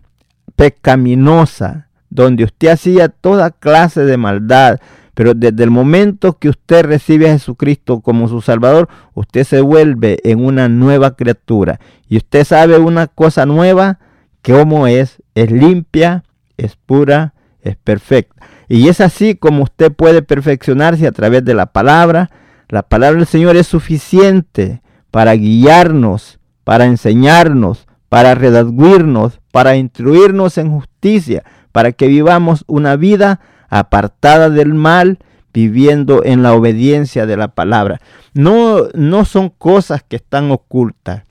pecaminosa, 0.55 1.87
donde 2.09 2.43
usted 2.43 2.69
hacía 2.69 3.09
toda 3.09 3.51
clase 3.51 4.05
de 4.05 4.17
maldad, 4.17 4.79
pero 5.15 5.33
desde 5.33 5.63
el 5.63 5.71
momento 5.71 6.37
que 6.37 6.49
usted 6.49 6.85
recibe 6.85 7.29
a 7.29 7.33
Jesucristo 7.33 8.01
como 8.01 8.27
su 8.27 8.41
Salvador, 8.41 8.87
usted 9.15 9.43
se 9.43 9.61
vuelve 9.61 10.19
en 10.23 10.45
una 10.45 10.69
nueva 10.69 11.15
criatura. 11.15 11.79
Y 12.07 12.17
usted 12.17 12.43
sabe 12.43 12.77
una 12.77 13.07
cosa 13.07 13.47
nueva, 13.47 13.97
como 14.43 14.85
es, 14.85 15.23
es 15.33 15.49
limpia, 15.49 16.23
es 16.57 16.75
pura, 16.75 17.33
es 17.61 17.75
perfecta. 17.77 18.45
Y 18.69 18.89
es 18.89 19.01
así 19.01 19.33
como 19.35 19.63
usted 19.63 19.91
puede 19.91 20.21
perfeccionarse 20.21 21.07
a 21.07 21.11
través 21.11 21.43
de 21.43 21.55
la 21.55 21.65
palabra. 21.65 22.29
La 22.69 22.83
palabra 22.83 23.17
del 23.17 23.27
Señor 23.27 23.55
es 23.55 23.65
suficiente 23.65 24.81
para 25.09 25.33
guiarnos 25.33 26.39
para 26.65 26.85
enseñarnos, 26.85 27.87
para 28.09 28.35
redarguirnos, 28.35 29.39
para 29.53 29.77
instruirnos 29.77 30.57
en 30.57 30.71
justicia, 30.71 31.43
para 31.71 31.93
que 31.93 32.07
vivamos 32.07 32.65
una 32.67 32.97
vida 32.97 33.39
apartada 33.69 34.49
del 34.49 34.73
mal, 34.73 35.19
viviendo 35.53 36.23
en 36.23 36.43
la 36.43 36.53
obediencia 36.53 37.25
de 37.25 37.37
la 37.37 37.49
palabra. 37.49 38.01
No, 38.33 38.87
no 38.93 39.25
son 39.25 39.49
cosas 39.49 40.03
que 40.03 40.17
están 40.17 40.51
ocultas. 40.51 41.23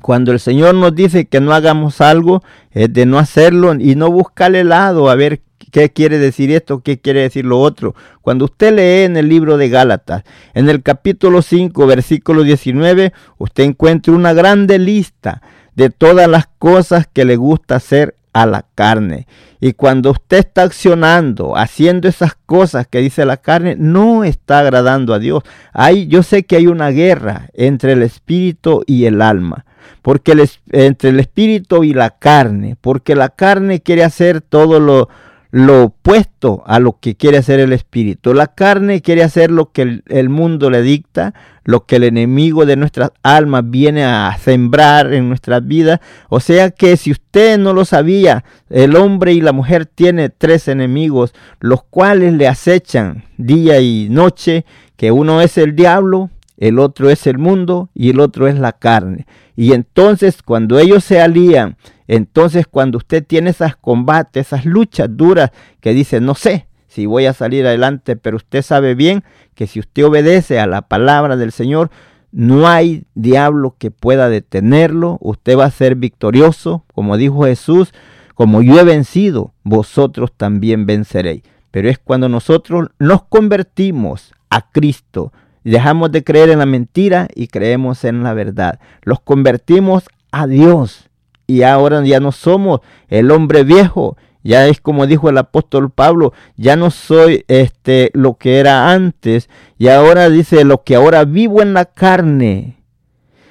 Cuando 0.00 0.32
el 0.32 0.40
Señor 0.40 0.74
nos 0.74 0.94
dice 0.94 1.26
que 1.26 1.40
no 1.40 1.52
hagamos 1.52 2.00
algo, 2.00 2.42
es 2.70 2.92
de 2.92 3.06
no 3.06 3.18
hacerlo 3.18 3.74
y 3.74 3.96
no 3.96 4.10
buscar 4.10 4.54
el 4.54 4.70
lado 4.70 5.10
a 5.10 5.14
ver 5.14 5.42
¿Qué 5.70 5.90
quiere 5.90 6.18
decir 6.18 6.50
esto? 6.50 6.80
¿Qué 6.80 6.98
quiere 6.98 7.20
decir 7.20 7.44
lo 7.44 7.60
otro? 7.60 7.94
Cuando 8.22 8.46
usted 8.46 8.74
lee 8.74 9.04
en 9.04 9.16
el 9.16 9.28
libro 9.28 9.56
de 9.56 9.68
Gálatas, 9.68 10.24
en 10.52 10.68
el 10.68 10.82
capítulo 10.82 11.42
5, 11.42 11.86
versículo 11.86 12.42
19, 12.42 13.12
usted 13.38 13.64
encuentra 13.64 14.12
una 14.12 14.32
grande 14.32 14.78
lista 14.78 15.42
de 15.76 15.90
todas 15.90 16.28
las 16.28 16.48
cosas 16.58 17.06
que 17.12 17.24
le 17.24 17.36
gusta 17.36 17.76
hacer 17.76 18.16
a 18.32 18.46
la 18.46 18.64
carne. 18.74 19.26
Y 19.60 19.72
cuando 19.72 20.12
usted 20.12 20.38
está 20.38 20.62
accionando, 20.62 21.56
haciendo 21.56 22.08
esas 22.08 22.34
cosas 22.46 22.86
que 22.86 23.00
dice 23.00 23.24
la 23.24 23.36
carne, 23.36 23.76
no 23.78 24.24
está 24.24 24.60
agradando 24.60 25.12
a 25.12 25.18
Dios. 25.18 25.42
Hay, 25.72 26.06
yo 26.06 26.22
sé 26.22 26.44
que 26.44 26.56
hay 26.56 26.66
una 26.66 26.90
guerra 26.90 27.48
entre 27.54 27.92
el 27.92 28.02
espíritu 28.02 28.82
y 28.86 29.04
el 29.04 29.20
alma, 29.20 29.66
porque 30.02 30.34
entre 30.72 31.10
el 31.10 31.20
espíritu 31.20 31.84
y 31.84 31.92
la 31.92 32.10
carne, 32.10 32.76
porque 32.80 33.14
la 33.14 33.28
carne 33.28 33.80
quiere 33.80 34.04
hacer 34.04 34.40
todo 34.40 34.80
lo, 34.80 35.08
lo 35.50 35.84
opuesto 35.84 36.62
a 36.66 36.78
lo 36.78 36.98
que 37.00 37.16
quiere 37.16 37.38
hacer 37.38 37.60
el 37.60 37.72
espíritu. 37.72 38.34
La 38.34 38.48
carne 38.48 39.00
quiere 39.00 39.22
hacer 39.22 39.50
lo 39.50 39.72
que 39.72 40.02
el, 40.06 40.28
mundo 40.28 40.70
le 40.70 40.82
dicta, 40.82 41.34
lo 41.64 41.86
que 41.86 41.96
el 41.96 42.04
enemigo 42.04 42.66
de 42.66 42.76
nuestras 42.76 43.10
almas 43.22 43.68
viene 43.68 44.04
a 44.04 44.36
sembrar 44.40 45.12
en 45.12 45.28
nuestras 45.28 45.66
vidas. 45.66 46.00
O 46.28 46.40
sea 46.40 46.70
que 46.70 46.96
si 46.96 47.10
usted 47.10 47.58
no 47.58 47.72
lo 47.72 47.84
sabía, 47.84 48.44
el 48.68 48.96
hombre 48.96 49.32
y 49.32 49.40
la 49.40 49.52
mujer 49.52 49.86
tiene 49.86 50.28
tres 50.28 50.68
enemigos, 50.68 51.34
los 51.58 51.82
cuales 51.82 52.32
le 52.34 52.46
acechan 52.46 53.24
día 53.36 53.80
y 53.80 54.08
noche, 54.08 54.64
que 54.96 55.10
uno 55.10 55.40
es 55.40 55.58
el 55.58 55.74
diablo, 55.74 56.30
el 56.58 56.78
otro 56.78 57.10
es 57.10 57.26
el 57.26 57.38
mundo 57.38 57.88
y 57.94 58.10
el 58.10 58.20
otro 58.20 58.46
es 58.46 58.58
la 58.58 58.72
carne. 58.72 59.26
Y 59.56 59.72
entonces 59.72 60.42
cuando 60.42 60.78
ellos 60.78 61.04
se 61.04 61.20
alían, 61.20 61.76
entonces 62.12 62.66
cuando 62.66 62.98
usted 62.98 63.24
tiene 63.24 63.50
esas 63.50 63.76
combates, 63.76 64.48
esas 64.48 64.64
luchas 64.64 65.08
duras 65.12 65.52
que 65.80 65.94
dice, 65.94 66.20
no 66.20 66.34
sé 66.34 66.66
si 66.88 67.06
voy 67.06 67.26
a 67.26 67.32
salir 67.32 67.64
adelante, 67.64 68.16
pero 68.16 68.36
usted 68.36 68.62
sabe 68.62 68.96
bien 68.96 69.22
que 69.54 69.68
si 69.68 69.78
usted 69.78 70.04
obedece 70.06 70.58
a 70.58 70.66
la 70.66 70.82
palabra 70.82 71.36
del 71.36 71.52
Señor, 71.52 71.92
no 72.32 72.66
hay 72.66 73.04
diablo 73.14 73.76
que 73.78 73.92
pueda 73.92 74.28
detenerlo, 74.28 75.18
usted 75.20 75.56
va 75.56 75.66
a 75.66 75.70
ser 75.70 75.94
victorioso, 75.94 76.84
como 76.92 77.16
dijo 77.16 77.44
Jesús, 77.44 77.94
como 78.34 78.60
yo 78.60 78.80
he 78.80 78.84
vencido, 78.84 79.54
vosotros 79.62 80.32
también 80.36 80.86
venceréis. 80.86 81.44
Pero 81.70 81.88
es 81.88 82.00
cuando 82.00 82.28
nosotros 82.28 82.88
nos 82.98 83.22
convertimos 83.22 84.34
a 84.48 84.68
Cristo, 84.72 85.32
dejamos 85.62 86.10
de 86.10 86.24
creer 86.24 86.50
en 86.50 86.58
la 86.58 86.66
mentira 86.66 87.28
y 87.36 87.46
creemos 87.46 88.02
en 88.02 88.24
la 88.24 88.34
verdad. 88.34 88.80
Los 89.02 89.20
convertimos 89.20 90.08
a 90.32 90.48
Dios 90.48 91.09
y 91.50 91.64
ahora 91.64 92.04
ya 92.04 92.20
no 92.20 92.30
somos 92.30 92.80
el 93.08 93.30
hombre 93.30 93.64
viejo. 93.64 94.16
Ya 94.42 94.68
es 94.68 94.80
como 94.80 95.06
dijo 95.06 95.28
el 95.28 95.36
apóstol 95.36 95.90
Pablo, 95.90 96.32
ya 96.56 96.76
no 96.76 96.90
soy 96.90 97.44
este 97.48 98.10
lo 98.14 98.34
que 98.34 98.58
era 98.58 98.92
antes 98.92 99.50
y 99.76 99.88
ahora 99.88 100.30
dice 100.30 100.64
lo 100.64 100.82
que 100.82 100.94
ahora 100.94 101.24
vivo 101.24 101.60
en 101.60 101.74
la 101.74 101.84
carne, 101.84 102.78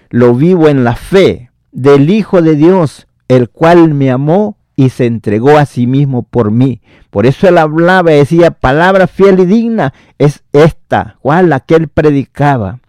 lo 0.09 0.33
vivo 0.33 0.67
en 0.67 0.83
la 0.83 0.95
fe 0.95 1.51
del 1.71 2.09
Hijo 2.09 2.41
de 2.41 2.55
Dios, 2.55 3.05
el 3.27 3.49
cual 3.49 3.93
me 3.93 4.09
amó 4.09 4.57
y 4.75 4.89
se 4.89 5.05
entregó 5.05 5.57
a 5.57 5.65
sí 5.65 5.85
mismo 5.85 6.23
por 6.23 6.49
mí. 6.49 6.81
Por 7.11 7.27
eso 7.27 7.47
él 7.47 7.59
hablaba 7.59 8.11
y 8.13 8.17
decía, 8.17 8.49
palabra 8.49 9.05
fiel 9.05 9.41
y 9.41 9.45
digna 9.45 9.93
es 10.17 10.41
esta, 10.53 11.17
cual 11.21 11.49
la 11.49 11.59
que 11.59 11.75
él 11.75 11.89
predicaba. 11.89 12.79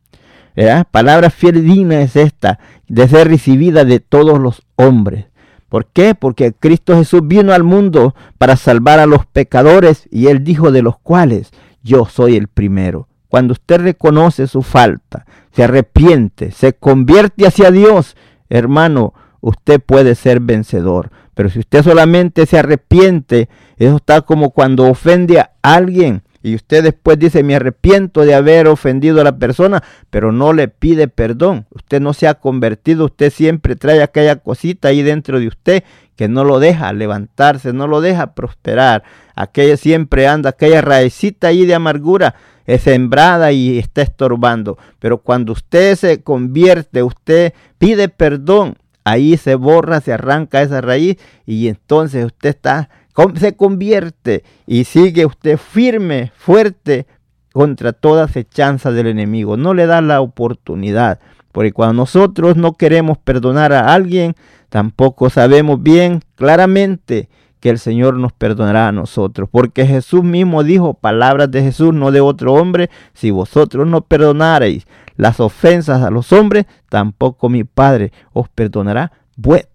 Palabra 0.90 1.30
fiel 1.30 1.58
y 1.58 1.60
digna 1.62 2.00
es 2.00 2.16
esta, 2.16 2.58
de 2.90 3.06
ser 3.06 3.28
recibida 3.28 3.84
de 3.84 4.00
todos 4.00 4.40
los 4.40 4.62
hombres. 4.74 5.26
¿Por 5.68 5.86
qué? 5.86 6.16
Porque 6.16 6.52
Cristo 6.52 6.96
Jesús 6.96 7.20
vino 7.24 7.52
al 7.52 7.62
mundo 7.62 8.16
para 8.36 8.56
salvar 8.56 8.98
a 8.98 9.06
los 9.06 9.24
pecadores 9.26 10.08
y 10.10 10.26
él 10.26 10.42
dijo 10.42 10.72
de 10.72 10.82
los 10.82 10.98
cuales 10.98 11.52
yo 11.84 12.04
soy 12.06 12.36
el 12.36 12.48
primero. 12.48 13.06
Cuando 13.28 13.52
usted 13.52 13.80
reconoce 13.80 14.48
su 14.48 14.62
falta, 14.62 15.24
se 15.52 15.62
arrepiente, 15.62 16.50
se 16.50 16.72
convierte 16.72 17.46
hacia 17.46 17.70
Dios, 17.70 18.16
hermano, 18.48 19.14
usted 19.40 19.80
puede 19.80 20.16
ser 20.16 20.40
vencedor. 20.40 21.10
Pero 21.34 21.48
si 21.48 21.60
usted 21.60 21.84
solamente 21.84 22.44
se 22.44 22.58
arrepiente, 22.58 23.48
eso 23.76 23.96
está 23.96 24.22
como 24.22 24.50
cuando 24.50 24.90
ofende 24.90 25.38
a 25.38 25.52
alguien 25.62 26.24
y 26.42 26.54
usted 26.54 26.82
después 26.82 27.18
dice, 27.18 27.42
me 27.42 27.54
arrepiento 27.54 28.22
de 28.22 28.34
haber 28.34 28.66
ofendido 28.66 29.20
a 29.20 29.24
la 29.24 29.36
persona, 29.36 29.82
pero 30.08 30.32
no 30.32 30.52
le 30.52 30.68
pide 30.68 31.08
perdón. 31.08 31.66
Usted 31.70 32.00
no 32.00 32.14
se 32.14 32.28
ha 32.28 32.34
convertido, 32.34 33.06
usted 33.06 33.30
siempre 33.30 33.76
trae 33.76 34.02
aquella 34.02 34.36
cosita 34.36 34.88
ahí 34.88 35.02
dentro 35.02 35.38
de 35.38 35.48
usted 35.48 35.84
que 36.16 36.28
no 36.28 36.44
lo 36.44 36.60
deja 36.60 36.92
levantarse, 36.92 37.72
no 37.72 37.86
lo 37.86 38.00
deja 38.00 38.34
prosperar. 38.34 39.02
Aquella 39.34 39.76
siempre 39.76 40.28
anda, 40.28 40.50
aquella 40.50 40.82
raicita 40.82 41.48
ahí 41.48 41.64
de 41.64 41.74
amargura 41.74 42.34
es 42.66 42.82
sembrada 42.82 43.52
y 43.52 43.78
está 43.78 44.02
estorbando. 44.02 44.78
Pero 44.98 45.18
cuando 45.18 45.52
usted 45.52 45.96
se 45.96 46.22
convierte, 46.22 47.02
usted 47.02 47.54
pide 47.78 48.08
perdón, 48.08 48.76
ahí 49.04 49.36
se 49.36 49.54
borra, 49.54 50.00
se 50.00 50.12
arranca 50.12 50.62
esa 50.62 50.80
raíz 50.80 51.16
y 51.46 51.68
entonces 51.68 52.26
usted 52.26 52.50
está 52.50 52.90
se 53.34 53.56
convierte 53.56 54.44
y 54.66 54.84
sigue 54.84 55.26
usted 55.26 55.58
firme, 55.58 56.32
fuerte 56.36 57.06
contra 57.52 57.92
toda 57.92 58.24
acechanza 58.24 58.92
del 58.92 59.08
enemigo. 59.08 59.56
No 59.56 59.74
le 59.74 59.86
da 59.86 60.00
la 60.00 60.20
oportunidad. 60.20 61.20
Porque 61.52 61.72
cuando 61.72 61.94
nosotros 61.94 62.56
no 62.56 62.74
queremos 62.74 63.18
perdonar 63.18 63.72
a 63.72 63.92
alguien, 63.92 64.34
tampoco 64.68 65.30
sabemos 65.30 65.82
bien 65.82 66.22
claramente 66.36 67.28
que 67.58 67.70
el 67.70 67.78
Señor 67.78 68.14
nos 68.14 68.32
perdonará 68.32 68.88
a 68.88 68.92
nosotros. 68.92 69.48
Porque 69.50 69.86
Jesús 69.86 70.22
mismo 70.24 70.62
dijo, 70.62 70.94
palabras 70.94 71.50
de 71.50 71.62
Jesús, 71.62 71.92
no 71.92 72.10
de 72.10 72.20
otro 72.20 72.54
hombre, 72.54 72.88
si 73.12 73.30
vosotros 73.30 73.86
no 73.86 74.02
perdonareis 74.02 74.86
las 75.16 75.40
ofensas 75.40 76.02
a 76.02 76.10
los 76.10 76.32
hombres, 76.32 76.66
tampoco 76.88 77.48
mi 77.48 77.64
Padre 77.64 78.12
os 78.32 78.48
perdonará 78.48 79.12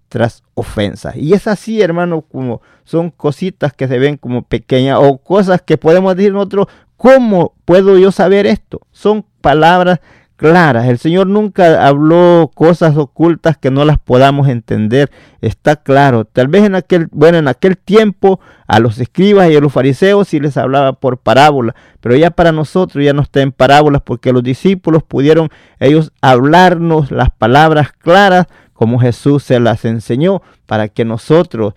vuestras 0.06 0.44
ofensas. 0.54 1.16
Y 1.16 1.34
es 1.34 1.48
así, 1.48 1.82
hermano, 1.82 2.22
como 2.22 2.62
son 2.84 3.10
cositas 3.10 3.74
que 3.74 3.88
se 3.88 4.00
ven 4.00 4.18
como 4.18 4.44
pequeñas 4.44 5.00
o 5.02 5.18
cosas 5.18 5.62
que 5.62 5.78
podemos 5.78 6.16
decir 6.16 6.34
nosotros, 6.34 6.68
¿cómo 6.96 7.54
puedo 7.66 7.98
yo 7.98 8.12
saber 8.12 8.46
esto? 8.46 8.82
Son 8.92 9.26
palabras 9.42 10.00
claras. 10.36 10.88
El 10.88 11.00
Señor 11.00 11.28
nunca 11.28 11.88
habló 11.88 12.52
cosas 12.54 12.98
ocultas 12.98 13.58
que 13.58 13.72
no 13.72 13.84
las 13.84 13.98
podamos 13.98 14.48
entender. 14.48 15.10
Está 15.42 15.78
claro. 15.78 16.26
Tal 16.26 16.48
vez 16.50 16.64
en 16.64 16.76
aquel, 16.76 17.08
bueno, 17.12 17.38
en 17.38 17.48
aquel 17.48 17.78
tiempo 17.78 18.40
a 18.68 18.80
los 18.80 19.00
escribas 19.00 19.50
y 19.50 19.56
a 19.56 19.60
los 19.60 19.74
fariseos 19.74 20.28
sí 20.28 20.40
les 20.40 20.58
hablaba 20.58 20.94
por 20.94 21.18
parábolas, 21.18 21.76
pero 22.02 22.16
ya 22.16 22.32
para 22.32 22.52
nosotros 22.52 23.04
ya 23.04 23.14
no 23.14 23.22
está 23.22 23.42
en 23.42 23.52
parábolas 23.52 24.02
porque 24.04 24.34
los 24.34 24.44
discípulos 24.44 25.04
pudieron 25.04 25.50
ellos 25.80 26.12
hablarnos 26.22 27.12
las 27.12 27.30
palabras 27.30 27.92
claras 27.92 28.48
como 28.76 29.00
Jesús 29.00 29.42
se 29.42 29.60
las 29.60 29.86
enseñó 29.86 30.44
para 30.68 30.90
que 30.90 31.06
nosotros 31.06 31.74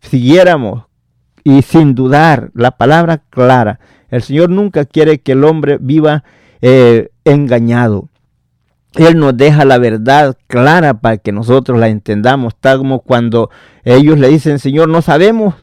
siguiéramos 0.00 0.84
y 1.44 1.62
sin 1.62 1.94
dudar 1.94 2.50
la 2.54 2.70
palabra 2.70 3.18
clara. 3.28 3.80
El 4.08 4.22
Señor 4.22 4.48
nunca 4.48 4.84
quiere 4.84 5.20
que 5.20 5.32
el 5.32 5.44
hombre 5.44 5.76
viva 5.80 6.24
eh, 6.62 7.10
engañado. 7.24 8.08
Él 8.94 9.18
nos 9.18 9.36
deja 9.36 9.64
la 9.64 9.78
verdad 9.78 10.36
clara 10.46 10.94
para 10.94 11.18
que 11.18 11.32
nosotros 11.32 11.78
la 11.78 11.88
entendamos, 11.88 12.54
tal 12.58 12.78
como 12.78 13.00
cuando 13.00 13.50
ellos 13.84 14.18
le 14.18 14.28
dicen, 14.28 14.58
Señor, 14.58 14.88
no 14.88 15.02
sabemos 15.02 15.54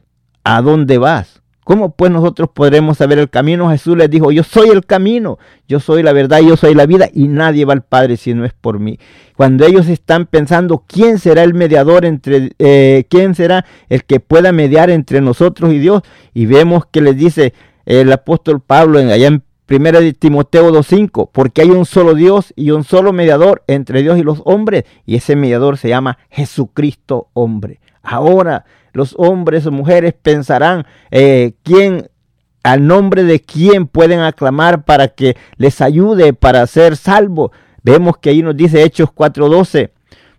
a 0.44 0.62
dónde 0.62 0.98
vas. 0.98 1.37
¿Cómo 1.68 1.90
pues 1.90 2.10
nosotros 2.14 2.48
podremos 2.54 2.98
saber 2.98 3.20
el 3.20 3.30
camino? 3.30 3.70
Jesús 3.70 3.98
les 3.98 4.10
dijo, 4.10 4.32
yo 4.32 4.44
soy 4.44 4.70
el 4.70 4.86
camino, 4.86 5.38
yo 5.68 5.82
soy 5.82 6.02
la 6.02 6.14
verdad, 6.14 6.40
yo 6.40 6.56
soy 6.56 6.74
la 6.74 6.86
vida 6.86 7.10
y 7.14 7.28
nadie 7.28 7.66
va 7.66 7.74
al 7.74 7.82
Padre 7.82 8.16
si 8.16 8.34
no 8.34 8.46
es 8.46 8.54
por 8.54 8.80
mí. 8.80 9.00
Cuando 9.36 9.66
ellos 9.66 9.90
están 9.90 10.28
pensando 10.28 10.86
quién 10.88 11.20
será 11.20 11.44
el 11.44 11.54
mediador 11.54 12.06
entre, 12.06 12.54
eh, 12.58 13.04
quién 13.10 13.36
será 13.36 13.66
el 13.90 14.06
que 14.06 14.22
pueda 14.22 14.54
mediar 14.54 14.90
entre 14.90 15.20
nosotros 15.20 15.74
y 15.74 15.80
Dios, 15.80 16.04
y 16.34 16.46
vemos 16.46 16.86
que 16.86 17.02
les 17.02 17.18
dice 17.18 17.54
el 17.86 18.14
apóstol 18.14 18.62
Pablo 18.62 19.02
en, 19.02 19.10
allá 19.10 19.28
en 19.28 19.44
1 19.70 20.14
Timoteo 20.20 20.72
2.5, 20.72 21.32
porque 21.34 21.64
hay 21.64 21.72
un 21.72 21.86
solo 21.86 22.14
Dios 22.14 22.54
y 22.56 22.72
un 22.72 22.86
solo 22.86 23.12
mediador 23.12 23.66
entre 23.68 24.04
Dios 24.04 24.18
y 24.18 24.24
los 24.24 24.42
hombres, 24.46 24.86
y 25.06 25.18
ese 25.18 25.36
mediador 25.36 25.78
se 25.78 25.90
llama 25.90 26.18
Jesucristo 26.30 27.28
hombre. 27.34 27.82
Ahora 28.04 28.64
los 28.98 29.14
hombres 29.18 29.66
o 29.68 29.72
mujeres 29.72 30.16
pensarán 30.20 30.86
eh, 31.12 31.54
quién 31.62 32.10
al 32.64 32.88
nombre 32.88 33.24
de 33.24 33.40
quién 33.40 33.86
pueden 33.86 34.20
aclamar 34.20 34.84
para 34.86 35.08
que 35.10 35.38
les 35.56 35.82
ayude 35.82 36.34
para 36.34 36.66
ser 36.66 36.98
salvo. 36.98 37.52
Vemos 37.84 38.18
que 38.18 38.32
ahí 38.32 38.42
nos 38.42 38.58
dice 38.58 38.84
Hechos 38.84 39.10
4:12, 39.14 39.92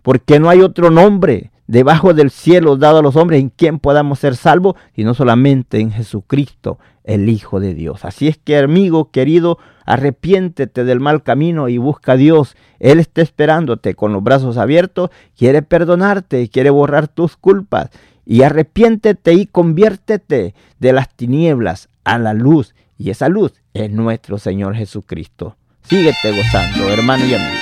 porque 0.03 0.39
no 0.39 0.49
hay 0.49 0.59
otro 0.59 0.91
nombre 0.91 1.51
debajo 1.67 2.13
del 2.13 2.31
cielo 2.31 2.75
dado 2.75 2.99
a 2.99 3.01
los 3.01 3.15
hombres 3.15 3.39
en 3.39 3.49
quien 3.49 3.79
podamos 3.79 4.19
ser 4.19 4.35
salvos, 4.35 4.75
sino 4.93 5.13
solamente 5.13 5.79
en 5.79 5.91
Jesucristo, 5.91 6.79
el 7.05 7.29
Hijo 7.29 7.61
de 7.61 7.73
Dios. 7.73 8.03
Así 8.03 8.27
es 8.27 8.37
que, 8.37 8.57
amigo 8.57 9.09
querido, 9.09 9.57
arrepiéntete 9.85 10.83
del 10.83 10.99
mal 10.99 11.23
camino 11.23 11.69
y 11.69 11.77
busca 11.77 12.11
a 12.11 12.17
Dios. 12.17 12.57
Él 12.79 12.99
está 12.99 13.21
esperándote 13.21 13.95
con 13.95 14.11
los 14.11 14.21
brazos 14.21 14.57
abiertos, 14.57 15.11
quiere 15.37 15.61
perdonarte, 15.61 16.49
quiere 16.49 16.71
borrar 16.71 17.07
tus 17.07 17.37
culpas 17.37 17.89
y 18.29 18.43
arrepiéntete 18.43 19.33
y 19.33 19.47
conviértete 19.47 20.53
de 20.77 20.93
las 20.93 21.09
tinieblas 21.15 21.89
a 22.03 22.19
la 22.19 22.35
luz. 22.35 22.75
Y 22.95 23.09
esa 23.09 23.27
luz 23.27 23.53
es 23.73 23.89
nuestro 23.89 24.37
Señor 24.37 24.75
Jesucristo. 24.75 25.57
Síguete 25.81 26.37
gozando, 26.37 26.89
hermano 26.93 27.25
y 27.25 27.33
amigo. 27.33 27.58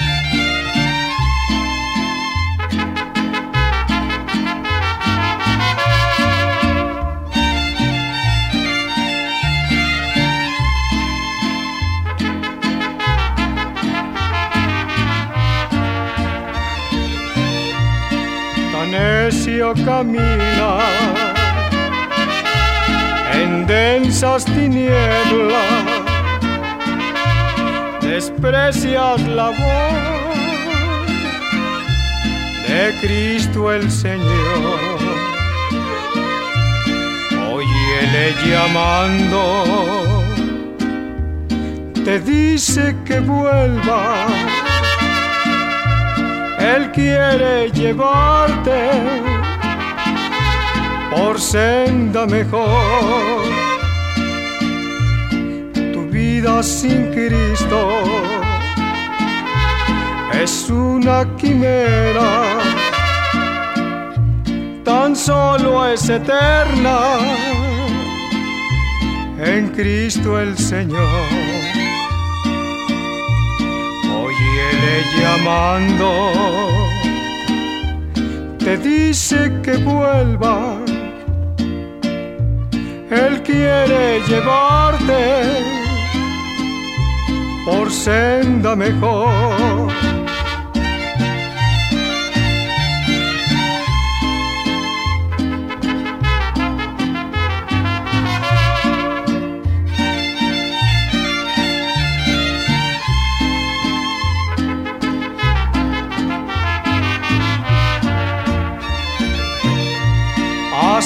Solitario 19.58 19.74
camina 19.86 20.78
en 23.34 23.66
densas 23.66 24.46
tinieblas, 24.46 25.84
desprecias 28.02 29.22
la 29.28 29.50
voz 29.50 29.58
de 32.68 32.96
Cristo 33.02 33.72
el 33.72 33.90
Señor. 33.90 35.00
Óyele 37.52 38.34
llamando, 38.46 40.24
te 42.06 42.20
dice 42.20 42.96
que 43.06 43.20
vuelva. 43.20 44.28
Él 46.60 46.92
quiere 46.92 47.72
llevarte 47.72 49.27
por 51.18 51.40
senda 51.40 52.26
mejor. 52.26 53.44
Tu 55.94 56.02
vida 56.12 56.62
sin 56.62 57.12
Cristo 57.12 57.80
es 60.32 60.70
una 60.70 61.26
quimera, 61.38 62.60
tan 64.84 65.16
solo 65.16 65.88
es 65.88 66.08
eterna 66.10 67.00
en 69.40 69.70
Cristo 69.70 70.40
el 70.40 70.58
Señor. 70.58 71.48
llamando, 75.20 76.32
te 78.60 78.78
dice 78.78 79.52
que 79.64 79.78
vuelva. 79.78 80.87
Él 83.10 83.42
quiere 83.42 84.20
llevarte 84.28 85.44
por 87.66 87.90
senda 87.92 88.76
mejor. 88.76 89.92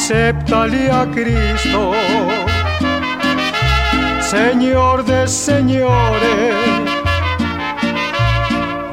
Acéptale 0.01 0.89
a 0.89 1.05
Cristo, 1.11 1.91
Señor 4.19 5.05
de 5.05 5.27
señores, 5.27 6.55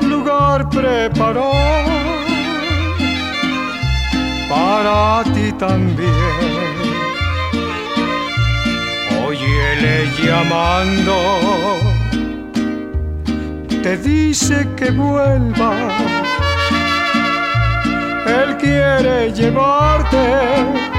lugar 0.02 0.68
preparó 0.68 1.50
para 4.50 5.24
ti 5.32 5.50
también. 5.52 6.12
Óyele 9.26 10.10
llamando, 10.22 11.16
te 13.82 13.96
dice 13.96 14.68
que 14.76 14.90
vuelva. 14.90 15.72
Él 18.26 18.58
quiere 18.58 19.32
llevarte 19.32 20.97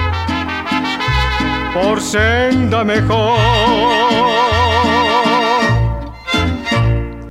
por 1.73 2.01
senda 2.01 2.83
mejor. 2.83 3.37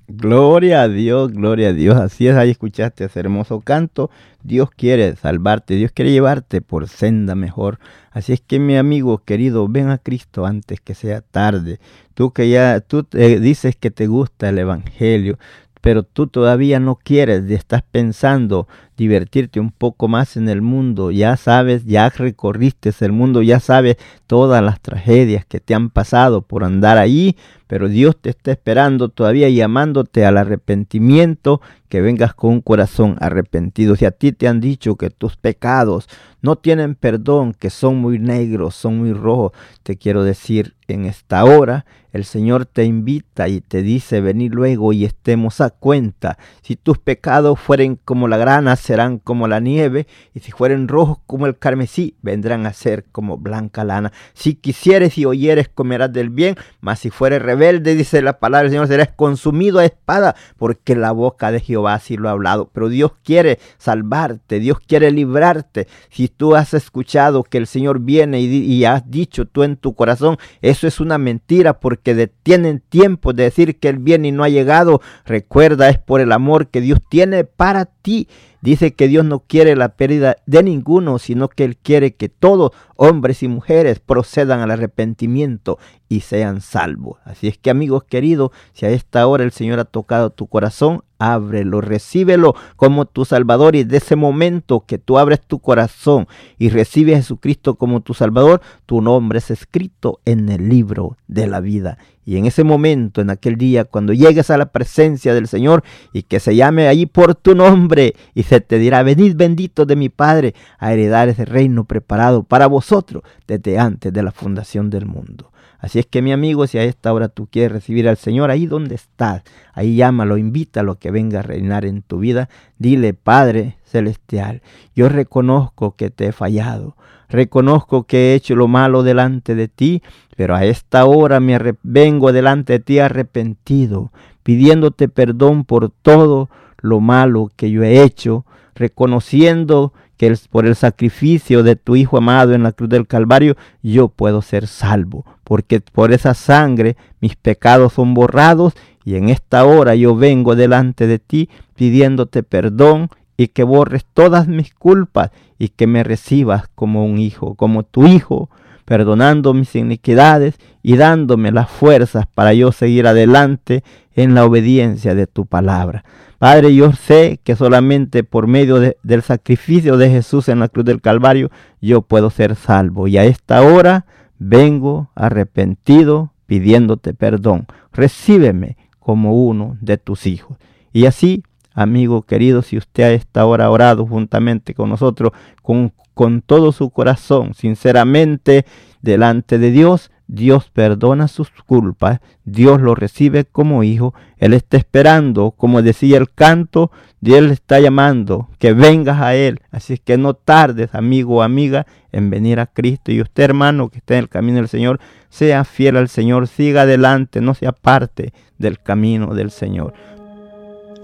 Gloria 0.06 0.82
a 0.82 0.88
Dios, 0.88 1.32
gloria 1.32 1.68
a 1.68 1.72
Dios. 1.72 1.96
Así 1.96 2.26
es, 2.26 2.36
ahí 2.36 2.50
escuchaste 2.50 3.04
ese 3.04 3.20
hermoso 3.20 3.60
canto. 3.60 4.10
Dios 4.42 4.70
quiere 4.70 5.14
salvarte, 5.14 5.74
Dios 5.74 5.92
quiere 5.92 6.10
llevarte 6.10 6.60
por 6.60 6.88
senda 6.88 7.34
mejor. 7.34 7.78
Así 8.10 8.32
es 8.32 8.40
que 8.40 8.58
mi 8.58 8.76
amigo 8.76 9.18
querido, 9.18 9.68
ven 9.68 9.90
a 9.90 9.98
Cristo 9.98 10.44
antes 10.44 10.80
que 10.80 10.94
sea 10.94 11.20
tarde. 11.20 11.78
Tú 12.14 12.32
que 12.32 12.48
ya, 12.48 12.80
tú 12.80 13.06
dices 13.12 13.76
que 13.76 13.92
te 13.92 14.08
gusta 14.08 14.48
el 14.48 14.58
Evangelio, 14.58 15.38
pero 15.80 16.02
tú 16.02 16.26
todavía 16.26 16.80
no 16.80 16.96
quieres, 16.96 17.48
estás 17.50 17.82
pensando 17.82 18.66
divertirte 18.98 19.60
un 19.60 19.70
poco 19.70 20.08
más 20.08 20.36
en 20.36 20.48
el 20.48 20.60
mundo, 20.60 21.12
ya 21.12 21.36
sabes, 21.36 21.86
ya 21.86 22.10
recorriste 22.10 22.92
el 23.00 23.12
mundo, 23.12 23.42
ya 23.42 23.60
sabes 23.60 23.96
todas 24.26 24.60
las 24.62 24.80
tragedias 24.80 25.46
que 25.46 25.60
te 25.60 25.74
han 25.74 25.88
pasado 25.88 26.42
por 26.42 26.64
andar 26.64 26.98
ahí, 26.98 27.36
pero 27.68 27.88
Dios 27.88 28.16
te 28.20 28.30
está 28.30 28.50
esperando 28.50 29.08
todavía 29.08 29.48
llamándote 29.50 30.26
al 30.26 30.36
arrepentimiento, 30.36 31.60
que 31.88 32.00
vengas 32.00 32.34
con 32.34 32.54
un 32.54 32.60
corazón 32.60 33.16
arrepentido. 33.20 33.94
Si 33.94 34.04
a 34.04 34.10
ti 34.10 34.32
te 34.32 34.48
han 34.48 34.60
dicho 34.60 34.96
que 34.96 35.10
tus 35.10 35.36
pecados 35.36 36.08
no 36.42 36.56
tienen 36.56 36.94
perdón, 36.94 37.54
que 37.54 37.70
son 37.70 37.96
muy 37.96 38.18
negros, 38.18 38.74
son 38.74 38.98
muy 38.98 39.12
rojos, 39.12 39.52
te 39.82 39.96
quiero 39.96 40.24
decir 40.24 40.74
en 40.86 41.04
esta 41.04 41.44
hora, 41.44 41.84
el 42.12 42.24
Señor 42.24 42.64
te 42.64 42.84
invita 42.84 43.48
y 43.48 43.60
te 43.60 43.82
dice, 43.82 44.20
venir 44.20 44.54
luego 44.54 44.92
y 44.92 45.04
estemos 45.04 45.60
a 45.60 45.70
cuenta. 45.70 46.38
Si 46.62 46.76
tus 46.76 46.98
pecados 46.98 47.60
fueren 47.60 47.98
como 48.02 48.28
la 48.28 48.38
grana, 48.38 48.76
serán 48.88 49.18
como 49.18 49.48
la 49.48 49.60
nieve, 49.60 50.06
y 50.32 50.40
si 50.40 50.50
fueren 50.50 50.88
rojos 50.88 51.18
como 51.26 51.44
el 51.44 51.58
carmesí, 51.58 52.16
vendrán 52.22 52.64
a 52.64 52.72
ser 52.72 53.04
como 53.12 53.36
blanca 53.36 53.84
lana. 53.84 54.14
Si 54.32 54.54
quisieres 54.54 55.18
y 55.18 55.26
oyeres, 55.26 55.68
comerás 55.68 56.10
del 56.10 56.30
bien, 56.30 56.56
mas 56.80 57.00
si 57.00 57.10
fueres 57.10 57.42
rebelde, 57.42 57.94
dice 57.94 58.22
la 58.22 58.38
palabra 58.38 58.62
del 58.62 58.70
Señor, 58.70 58.88
serás 58.88 59.10
consumido 59.14 59.78
a 59.78 59.84
espada, 59.84 60.36
porque 60.56 60.96
la 60.96 61.12
boca 61.12 61.52
de 61.52 61.60
Jehová 61.60 61.92
así 61.92 62.16
lo 62.16 62.30
ha 62.30 62.32
hablado. 62.32 62.70
Pero 62.72 62.88
Dios 62.88 63.12
quiere 63.22 63.58
salvarte, 63.76 64.58
Dios 64.58 64.78
quiere 64.80 65.10
librarte. 65.10 65.86
Si 66.08 66.28
tú 66.28 66.56
has 66.56 66.72
escuchado 66.72 67.42
que 67.42 67.58
el 67.58 67.66
Señor 67.66 68.00
viene 68.00 68.40
y, 68.40 68.86
has 68.86 69.10
dicho 69.10 69.44
tú 69.44 69.64
en 69.64 69.76
tu 69.76 69.94
corazón, 69.94 70.38
eso 70.62 70.86
es 70.86 70.98
una 70.98 71.18
mentira, 71.18 71.78
porque 71.78 72.14
detienen 72.14 72.80
tiempo 72.88 73.34
de 73.34 73.42
decir 73.42 73.78
que 73.78 73.90
Él 73.90 73.98
viene 73.98 74.28
y 74.28 74.32
no 74.32 74.44
ha 74.44 74.48
llegado. 74.48 75.02
Recuerda, 75.26 75.90
es 75.90 75.98
por 75.98 76.22
el 76.22 76.32
amor 76.32 76.68
que 76.68 76.80
Dios 76.80 77.00
tiene 77.10 77.44
para 77.44 77.84
ti. 77.84 78.28
Dice 78.60 78.92
que 78.92 79.08
Dios 79.08 79.24
no 79.24 79.40
quiere 79.40 79.76
la 79.76 79.90
pérdida 79.90 80.36
de 80.46 80.62
ninguno, 80.62 81.18
sino 81.18 81.48
que 81.48 81.64
Él 81.64 81.76
quiere 81.76 82.14
que 82.14 82.28
todos, 82.28 82.72
hombres 82.98 83.42
y 83.42 83.48
mujeres, 83.48 84.00
procedan 84.00 84.60
al 84.60 84.72
arrepentimiento 84.72 85.78
y 86.08 86.20
sean 86.20 86.60
salvos. 86.60 87.18
Así 87.24 87.46
es 87.46 87.56
que 87.56 87.70
amigos 87.70 88.04
queridos, 88.04 88.50
si 88.72 88.86
a 88.86 88.90
esta 88.90 89.26
hora 89.26 89.44
el 89.44 89.52
Señor 89.52 89.78
ha 89.78 89.84
tocado 89.84 90.30
tu 90.30 90.48
corazón, 90.48 91.02
ábrelo, 91.18 91.80
recíbelo 91.80 92.54
como 92.76 93.04
tu 93.04 93.24
Salvador 93.24 93.76
y 93.76 93.84
de 93.84 93.98
ese 93.98 94.16
momento 94.16 94.84
que 94.86 94.98
tú 94.98 95.18
abres 95.18 95.40
tu 95.40 95.60
corazón 95.60 96.26
y 96.58 96.70
recibes 96.70 97.14
a 97.14 97.18
Jesucristo 97.18 97.76
como 97.76 98.00
tu 98.00 98.14
Salvador, 98.14 98.60
tu 98.86 99.00
nombre 99.00 99.38
es 99.38 99.50
escrito 99.50 100.20
en 100.24 100.48
el 100.48 100.68
libro 100.68 101.16
de 101.26 101.46
la 101.46 101.60
vida. 101.60 101.98
Y 102.24 102.36
en 102.36 102.44
ese 102.44 102.62
momento, 102.62 103.22
en 103.22 103.30
aquel 103.30 103.56
día, 103.56 103.86
cuando 103.86 104.12
llegues 104.12 104.50
a 104.50 104.58
la 104.58 104.66
presencia 104.66 105.32
del 105.32 105.48
Señor 105.48 105.82
y 106.12 106.24
que 106.24 106.40
se 106.40 106.54
llame 106.54 106.86
allí 106.86 107.06
por 107.06 107.34
tu 107.34 107.54
nombre 107.54 108.14
y 108.34 108.42
se 108.42 108.60
te 108.60 108.78
dirá, 108.78 109.02
venid 109.02 109.34
bendito 109.34 109.86
de 109.86 109.96
mi 109.96 110.10
Padre 110.10 110.54
a 110.78 110.92
heredar 110.92 111.30
ese 111.30 111.46
reino 111.46 111.84
preparado 111.84 112.42
para 112.42 112.66
vosotros 112.88 113.22
desde 113.46 113.78
antes 113.78 114.12
de 114.12 114.22
la 114.22 114.32
fundación 114.32 114.88
del 114.88 115.04
mundo. 115.04 115.52
Así 115.78 115.98
es 115.98 116.06
que 116.06 116.22
mi 116.22 116.32
amigo, 116.32 116.66
si 116.66 116.78
a 116.78 116.84
esta 116.84 117.12
hora 117.12 117.28
tú 117.28 117.46
quieres 117.50 117.70
recibir 117.70 118.08
al 118.08 118.16
Señor, 118.16 118.50
ahí 118.50 118.66
donde 118.66 118.94
estás, 118.94 119.42
ahí 119.74 119.96
llámalo, 119.96 120.38
invítalo 120.38 120.96
que 120.96 121.10
venga 121.10 121.40
a 121.40 121.42
reinar 121.42 121.84
en 121.84 122.02
tu 122.02 122.18
vida. 122.18 122.48
Dile, 122.78 123.14
Padre 123.14 123.76
Celestial, 123.84 124.62
yo 124.96 125.08
reconozco 125.08 125.94
que 125.96 126.10
te 126.10 126.26
he 126.26 126.32
fallado, 126.32 126.96
reconozco 127.28 128.04
que 128.04 128.32
he 128.32 128.34
hecho 128.34 128.56
lo 128.56 128.66
malo 128.66 129.02
delante 129.02 129.54
de 129.54 129.68
ti, 129.68 130.02
pero 130.36 130.56
a 130.56 130.64
esta 130.64 131.04
hora 131.04 131.38
me 131.40 131.58
vengo 131.82 132.32
delante 132.32 132.74
de 132.74 132.80
ti 132.80 132.98
arrepentido, 132.98 134.10
pidiéndote 134.42 135.08
perdón 135.08 135.64
por 135.64 135.90
todo 135.90 136.48
lo 136.80 137.00
malo 137.00 137.50
que 137.54 137.70
yo 137.70 137.84
he 137.84 138.02
hecho, 138.02 138.46
reconociendo 138.74 139.92
que 140.18 140.36
por 140.50 140.66
el 140.66 140.74
sacrificio 140.74 141.62
de 141.62 141.76
tu 141.76 141.96
Hijo 141.96 142.18
amado 142.18 142.52
en 142.52 142.64
la 142.64 142.72
cruz 142.72 142.90
del 142.90 143.06
Calvario, 143.06 143.56
yo 143.82 144.08
puedo 144.08 144.42
ser 144.42 144.66
salvo, 144.66 145.24
porque 145.44 145.80
por 145.80 146.12
esa 146.12 146.34
sangre 146.34 146.96
mis 147.20 147.36
pecados 147.36 147.94
son 147.94 148.12
borrados 148.12 148.74
y 149.04 149.14
en 149.14 149.30
esta 149.30 149.64
hora 149.64 149.94
yo 149.94 150.14
vengo 150.16 150.56
delante 150.56 151.06
de 151.06 151.18
ti 151.18 151.48
pidiéndote 151.76 152.42
perdón 152.42 153.08
y 153.38 153.48
que 153.48 153.62
borres 153.62 154.04
todas 154.12 154.48
mis 154.48 154.74
culpas 154.74 155.30
y 155.58 155.68
que 155.68 155.86
me 155.86 156.02
recibas 156.02 156.68
como 156.74 157.06
un 157.06 157.18
hijo, 157.18 157.54
como 157.54 157.84
tu 157.84 158.06
hijo, 158.06 158.50
perdonando 158.84 159.54
mis 159.54 159.74
iniquidades 159.76 160.58
y 160.88 160.96
dándome 160.96 161.52
las 161.52 161.68
fuerzas 161.68 162.26
para 162.26 162.54
yo 162.54 162.72
seguir 162.72 163.06
adelante 163.06 163.84
en 164.14 164.34
la 164.34 164.46
obediencia 164.46 165.14
de 165.14 165.26
tu 165.26 165.44
palabra. 165.44 166.02
Padre, 166.38 166.74
yo 166.74 166.92
sé 166.92 167.40
que 167.44 167.56
solamente 167.56 168.24
por 168.24 168.46
medio 168.46 168.80
del 169.02 169.20
sacrificio 169.20 169.98
de 169.98 170.08
Jesús 170.08 170.48
en 170.48 170.60
la 170.60 170.70
cruz 170.70 170.86
del 170.86 171.02
Calvario 171.02 171.50
yo 171.82 172.00
puedo 172.00 172.30
ser 172.30 172.56
salvo. 172.56 173.06
Y 173.06 173.18
a 173.18 173.24
esta 173.24 173.60
hora 173.60 174.06
vengo 174.38 175.10
arrepentido 175.14 176.32
pidiéndote 176.46 177.12
perdón. 177.12 177.66
Recíbeme 177.92 178.78
como 178.98 179.34
uno 179.46 179.76
de 179.82 179.98
tus 179.98 180.26
hijos. 180.26 180.56
Y 180.90 181.04
así, 181.04 181.42
amigo 181.74 182.22
querido, 182.22 182.62
si 182.62 182.78
usted 182.78 183.02
a 183.02 183.10
esta 183.10 183.44
hora 183.44 183.68
orado 183.70 184.06
juntamente 184.06 184.72
con 184.72 184.88
nosotros, 184.88 185.32
con, 185.60 185.92
con 186.14 186.40
todo 186.40 186.72
su 186.72 186.88
corazón, 186.88 187.52
sinceramente, 187.52 188.64
delante 189.02 189.58
de 189.58 189.70
Dios, 189.70 190.10
Dios 190.28 190.70
perdona 190.70 191.26
sus 191.26 191.50
culpas, 191.50 192.20
Dios 192.44 192.82
lo 192.82 192.94
recibe 192.94 193.46
como 193.46 193.82
hijo, 193.82 194.14
Él 194.36 194.52
está 194.52 194.76
esperando, 194.76 195.52
como 195.52 195.80
decía 195.80 196.18
el 196.18 196.30
canto, 196.30 196.92
Dios 197.20 197.42
le 197.42 197.54
está 197.54 197.80
llamando, 197.80 198.48
que 198.58 198.74
vengas 198.74 199.20
a 199.22 199.34
Él. 199.34 199.60
Así 199.70 199.96
que 199.96 200.18
no 200.18 200.34
tardes, 200.34 200.94
amigo 200.94 201.36
o 201.36 201.42
amiga, 201.42 201.86
en 202.12 202.28
venir 202.28 202.60
a 202.60 202.66
Cristo. 202.66 203.10
Y 203.10 203.22
usted, 203.22 203.44
hermano, 203.44 203.88
que 203.88 203.98
está 203.98 204.14
en 204.14 204.20
el 204.20 204.28
camino 204.28 204.58
del 204.58 204.68
Señor, 204.68 205.00
sea 205.30 205.64
fiel 205.64 205.96
al 205.96 206.10
Señor, 206.10 206.46
siga 206.46 206.82
adelante, 206.82 207.40
no 207.40 207.54
sea 207.54 207.72
parte 207.72 208.34
del 208.58 208.78
camino 208.78 209.34
del 209.34 209.50
Señor. 209.50 209.94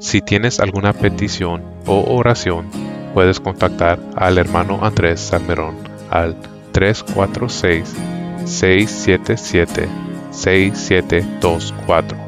Si 0.00 0.20
tienes 0.20 0.60
alguna 0.60 0.92
petición 0.92 1.62
o 1.86 2.04
oración, 2.14 2.66
puedes 3.14 3.40
contactar 3.40 3.98
al 4.16 4.36
hermano 4.36 4.84
Andrés 4.84 5.20
Salmerón 5.20 5.76
al 6.10 6.36
346 6.72 7.94
677 8.44 9.88
6724 10.30 12.18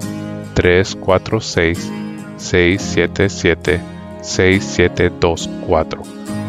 346 0.54 1.90
677 2.36 3.80
6724 4.22 6.02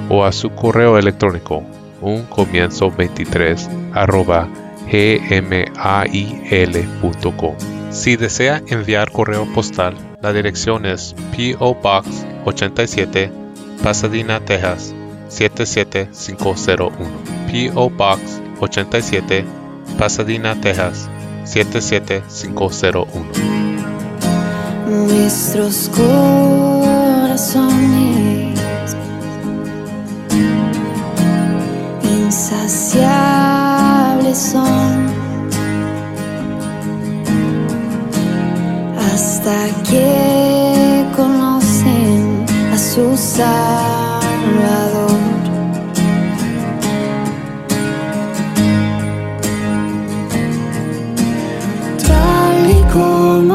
o 0.09 0.23
a 0.23 0.31
su 0.31 0.49
correo 0.51 0.97
electrónico 0.97 1.63
un 2.01 2.23
comienzo 2.23 2.89
23 2.91 3.69
arroba 3.93 4.47
gmail.com. 4.91 5.95
Si 7.91 8.15
desea 8.15 8.61
enviar 8.67 9.11
correo 9.11 9.45
postal, 9.53 9.95
la 10.21 10.31
dirección 10.33 10.85
es 10.85 11.15
P.O. 11.35 11.75
Box 11.75 12.25
87, 12.45 13.31
Pasadena, 13.83 14.39
Texas 14.39 14.93
77501. 15.29 16.91
P.O. 17.51 17.89
Box 17.89 18.41
87, 18.59 19.45
Pasadena, 19.97 20.59
Texas 20.59 21.09
77501. 21.45 23.07
Nuestros 24.87 25.89
corazones 25.89 27.67
insaciables 32.03 34.37
son 34.37 35.07
hasta 38.97 39.67
que 39.89 41.05
conocen 41.15 42.45
a 42.73 42.77
su 42.77 43.15
Salvador. 43.17 44.86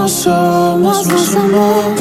Como 0.03 0.09
somos 0.09 1.07
nos 1.07 1.37
amó. 1.37 1.95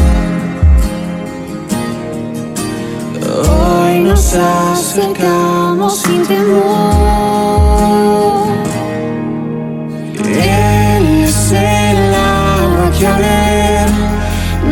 Hoy 3.48 4.00
nos 4.00 4.34
acercamos 4.34 6.00
sin 6.00 6.26
temor. 6.26 6.62
Él 10.18 11.24
es 11.26 11.52
el 11.52 12.16
agua 12.16 12.92
que 12.98 13.06
a 13.06 13.18
ver 13.18 13.90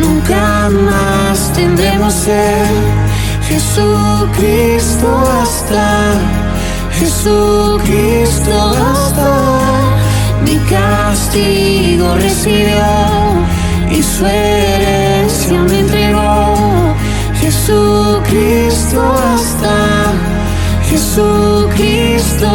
nunca 0.00 0.68
más 0.70 1.52
tendremos 1.52 2.12
ser. 2.12 2.66
Jesucristo 3.48 5.08
hasta, 5.40 6.14
Jesucristo 6.98 8.52
hasta 8.90 9.49
castigo 11.30 12.16
recibió 12.16 12.82
y 13.88 14.02
su 14.02 14.26
herencia 14.26 15.62
me 15.62 15.78
entregó. 15.80 16.94
Jesucristo 17.40 19.00
hasta, 19.32 20.12
Jesucristo 20.88 22.46